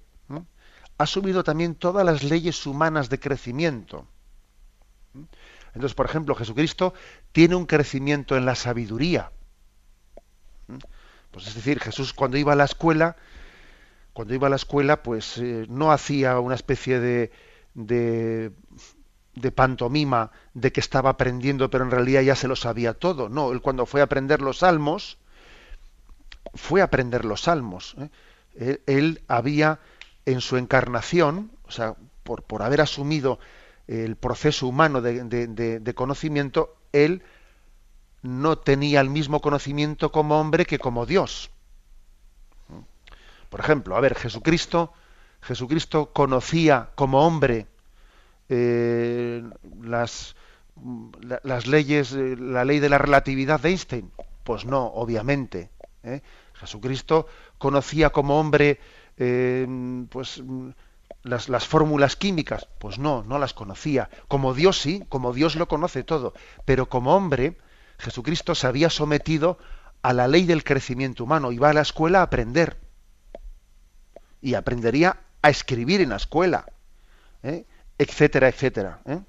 [0.96, 4.06] ha asumido también todas las leyes humanas de crecimiento.
[5.74, 6.94] Entonces, por ejemplo, Jesucristo
[7.32, 9.32] tiene un crecimiento en la sabiduría.
[11.34, 13.16] Pues es decir, Jesús cuando iba a la escuela,
[14.12, 17.32] cuando iba a la escuela, pues eh, no hacía una especie de,
[17.74, 18.52] de,
[19.34, 23.28] de, pantomima de que estaba aprendiendo, pero en realidad ya se lo sabía todo.
[23.28, 25.18] No, él cuando fue a aprender los salmos,
[26.54, 27.96] fue a aprender los salmos.
[28.54, 28.78] ¿eh?
[28.86, 29.80] Él, había
[30.26, 33.40] en su encarnación, o sea, por, por haber asumido
[33.88, 37.22] el proceso humano de, de, conocimiento, él
[38.24, 41.50] no tenía el mismo conocimiento como hombre que como Dios.
[43.50, 44.94] Por ejemplo, a ver, Jesucristo,
[45.42, 47.66] Jesucristo conocía como hombre
[48.48, 49.44] eh,
[49.82, 50.36] las,
[51.42, 54.10] las leyes, eh, la ley de la relatividad de Einstein.
[54.42, 55.68] Pues no, obviamente.
[56.02, 56.22] ¿eh?
[56.54, 57.26] Jesucristo
[57.58, 58.80] conocía como hombre
[60.08, 60.42] pues
[61.22, 62.68] las, las fórmulas químicas.
[62.78, 64.08] Pues no, no las conocía.
[64.28, 66.32] Como Dios sí, como Dios lo conoce todo.
[66.64, 67.58] Pero como hombre,
[67.98, 69.58] Jesucristo se había sometido
[70.02, 72.78] a la ley del crecimiento humano, iba a la escuela a aprender.
[74.40, 76.66] Y aprendería a escribir en la escuela,
[77.42, 77.64] ¿eh?
[77.98, 79.00] etcétera, etcétera.
[79.06, 79.20] ¿eh?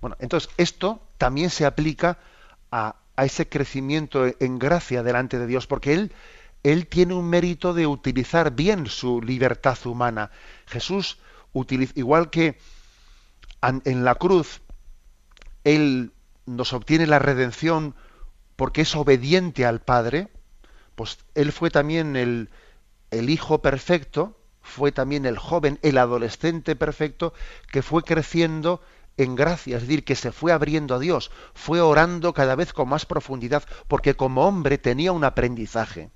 [0.00, 2.18] Bueno, entonces esto también se aplica
[2.72, 6.12] a, ese crecimiento en gracia delante de Dios, porque él,
[6.62, 10.30] él tiene un mérito de utilizar bien su libertad humana.
[10.66, 11.18] Jesús,
[11.96, 12.58] igual que
[13.62, 14.60] en la cruz,
[15.64, 16.12] él
[16.48, 17.94] nos obtiene la redención
[18.56, 20.28] porque es obediente al Padre,
[20.94, 22.50] pues él fue también el,
[23.10, 27.32] el hijo perfecto, fue también el joven, el adolescente perfecto,
[27.70, 28.82] que fue creciendo
[29.16, 32.88] en gracia, es decir, que se fue abriendo a Dios, fue orando cada vez con
[32.88, 36.10] más profundidad, porque como hombre tenía un aprendizaje.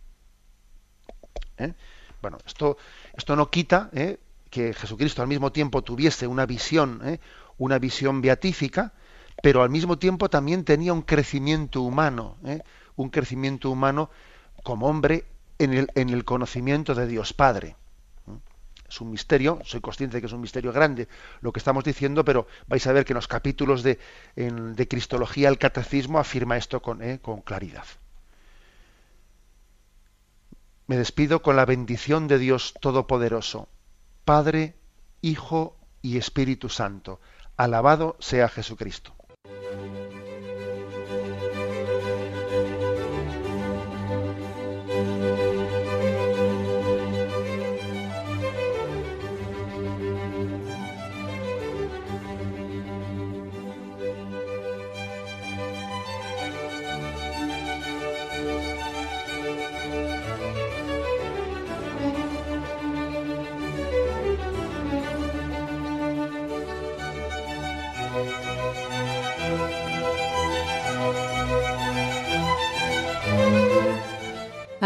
[1.59, 1.75] ¿Eh?
[2.21, 2.77] Bueno, esto,
[3.15, 4.19] esto no quita ¿eh?
[4.51, 7.19] que Jesucristo al mismo tiempo tuviese una visión, ¿eh?
[7.59, 8.93] una visión beatífica,
[9.43, 12.63] pero al mismo tiempo también tenía un crecimiento humano, ¿eh?
[12.97, 14.09] un crecimiento humano
[14.63, 15.27] como hombre
[15.59, 17.77] en el, en el conocimiento de Dios Padre.
[18.89, 21.09] Es un misterio, soy consciente de que es un misterio grande
[21.41, 23.99] lo que estamos diciendo, pero vais a ver que en los capítulos de,
[24.37, 27.19] de Cristología el Catecismo afirma esto con, ¿eh?
[27.21, 27.87] con claridad.
[30.87, 33.69] Me despido con la bendición de Dios Todopoderoso,
[34.25, 34.77] Padre,
[35.21, 37.19] Hijo y Espíritu Santo.
[37.57, 39.15] Alabado sea Jesucristo.
[39.73, 40.02] Thank you.